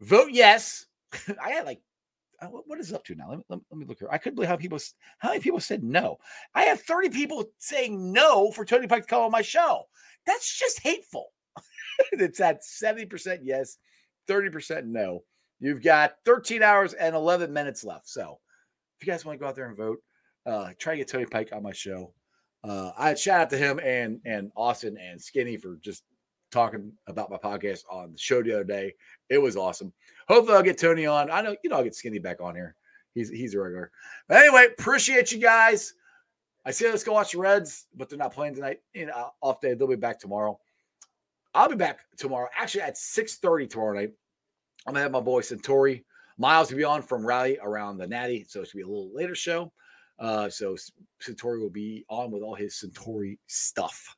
[0.01, 0.85] Vote yes.
[1.43, 1.81] I had like,
[2.41, 3.29] uh, what is up to now?
[3.29, 4.09] Let me, let me look here.
[4.11, 4.79] I couldn't believe how people,
[5.19, 6.17] how many people said no.
[6.53, 9.83] I have 30 people saying no for Tony Pike to come on my show.
[10.25, 11.29] That's just hateful.
[12.11, 13.77] it's at 70% yes,
[14.29, 15.23] 30% no.
[15.59, 18.07] You've got 13 hours and 11 minutes left.
[18.07, 18.39] So
[18.99, 19.97] if you guys want to go out there and vote,
[20.45, 22.13] uh, try to get Tony Pike on my show.
[22.67, 26.03] Uh, I shout out to him and and Austin and Skinny for just
[26.51, 28.93] talking about my podcast on the show the other day.
[29.29, 29.93] It was awesome.
[30.27, 31.31] Hopefully, I'll get Tony on.
[31.31, 32.75] I know you know I'll get Skinny back on here.
[33.13, 33.91] He's he's a regular.
[34.27, 35.93] But anyway, appreciate you guys.
[36.65, 38.81] I say let's go watch the Reds, but they're not playing tonight.
[38.93, 39.73] You know, off day.
[39.73, 40.59] They'll be back tomorrow.
[41.53, 42.49] I'll be back tomorrow.
[42.57, 44.11] Actually, at 6:30 tomorrow night.
[44.85, 46.05] I'm gonna have my boy Centauri
[46.37, 49.13] Miles to be on from Rally around the Natty, so it gonna be a little
[49.13, 49.71] later show.
[50.19, 50.75] Uh, so
[51.19, 54.15] Centauri will be on with all his Centauri stuff.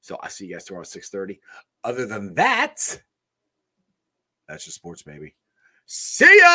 [0.00, 1.40] So I see you guys tomorrow at 6:30.
[1.84, 3.02] Other than that,
[4.48, 5.34] that's just sports, baby.
[5.88, 6.46] See ya!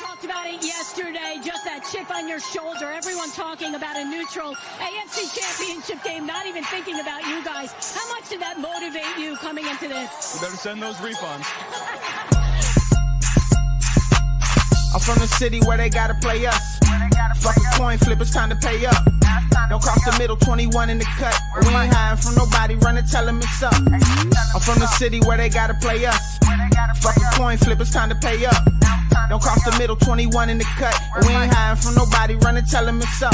[0.00, 2.90] talked about it yesterday, just that chip on your shoulder.
[2.90, 7.72] Everyone talking about a neutral AFC championship game, not even thinking about you guys.
[7.94, 10.34] How much did that motivate you coming into this?
[10.34, 11.44] You better send those refunds.
[14.92, 16.69] I'm from the city where they gotta play us.
[17.36, 19.04] Fuck a coin flip, it's time to pay up.
[19.68, 21.38] Don't cross the middle, 21 in the cut.
[21.62, 23.74] We ain't hiding from nobody, running, tell them it's up.
[23.74, 26.38] I'm from the city where they gotta play us.
[27.00, 28.64] Fuck a coin flip, it's time to pay up.
[29.28, 30.94] Don't cross the middle, 21 in the cut.
[31.22, 33.32] We ain't hiding from nobody, running, tell them it's up.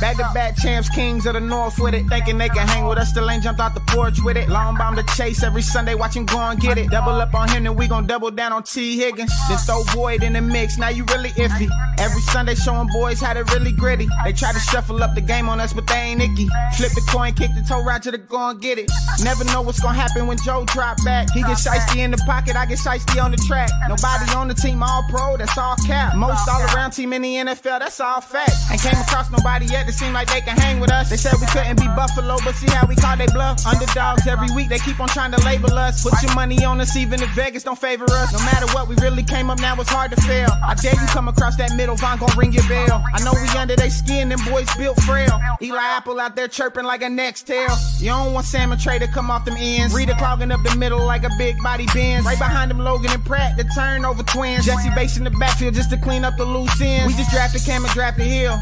[0.00, 2.06] Back to back champs, kings of the north with it.
[2.08, 4.48] Thinking they can hang with us, still ain't jumped out the porch with it.
[4.48, 6.90] Long bomb to chase every Sunday, watch him go and get it.
[6.90, 8.96] Double up on him, then we gon' double down on T.
[8.96, 9.32] Higgins.
[9.48, 11.68] Then throw Boyd in the mix, now you really iffy.
[11.98, 14.08] Every Sunday showing boys had to really gritty.
[14.24, 16.48] They try to shuffle up the game on us, but they ain't icky.
[16.76, 18.90] Flip the coin, kick the toe Roger to go and get it.
[19.22, 21.28] Never know what's gonna happen when Joe drop back.
[21.34, 23.68] He get shiesty in the pocket, I get shiesty on the track.
[23.88, 26.16] Nobody on the team all pro, that's all cap.
[26.16, 28.52] Most all around team in the NFL, that's all fact.
[28.72, 31.10] Ain't came across nobody yet that seem like they can hang with us.
[31.10, 33.66] They said we couldn't be Buffalo, but see how we call they bluff.
[33.66, 36.02] Underdogs every week, they keep on trying to label us.
[36.02, 38.32] Put your money on us, even if Vegas don't favor us.
[38.32, 40.48] No matter what, we really came up now, it's hard to fail.
[40.64, 42.85] I dare you come across that middle, Vonn gon' ring your bell.
[42.92, 45.40] I know we under they skin, them boys built frail.
[45.60, 47.68] Eli Apple out there chirping like a next tail.
[47.98, 49.94] You don't want Sam and Trey to come off them ends.
[49.94, 52.24] Reader clogging up the middle like a big body Benz.
[52.26, 54.66] Right behind them, Logan and Pratt, the turnover twins.
[54.66, 57.12] Jessie Bates in the backfield just to clean up the loose ends.
[57.12, 58.58] We just drafted Cam and drafted Hill.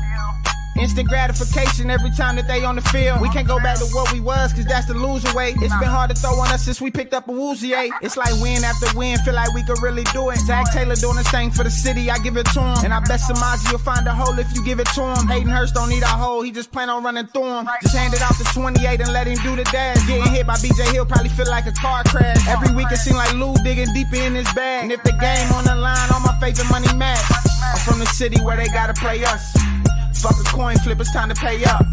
[0.76, 3.20] Instant gratification every time that they on the field.
[3.20, 5.54] We can't go back to what we was, cause that's the loser way.
[5.56, 7.90] It's been hard to throw on us since we picked up a Awuzie.
[8.02, 10.38] It's like win after win, feel like we could really do it.
[10.38, 12.84] Zac Taylor doing the same for the city, I give it to him.
[12.84, 15.28] And I bet Samaje will find a hole if you give it to him.
[15.28, 17.68] Hayden Hurst don't need a hole, he just plan on running through him.
[17.82, 20.04] Just hand it off to 28 and let him do the dash.
[20.06, 22.48] Getting hit by BJ Hill probably feel like a car crash.
[22.48, 24.84] Every week it seem like Lou digging deeper in his bag.
[24.84, 27.22] And if the game on the line, all my favorite money match.
[27.62, 29.54] I'm from the city where they gotta play us.
[30.22, 31.84] Fuck a coin flip, it's time to pay up.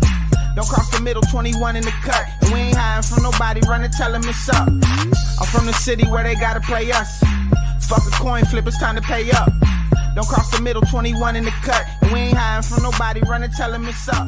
[0.56, 2.26] Don't cross the middle, 21 in the cut.
[2.42, 4.68] And we ain't hiding from nobody, running, tell them it's up.
[4.68, 7.20] I'm from the city where they gotta play us.
[7.88, 9.52] Fuck a coin flip, it's time to pay up.
[10.16, 11.86] Don't cross the middle, 21 in the cut.
[12.02, 14.28] And we ain't hiding from nobody, running, tell them it's up.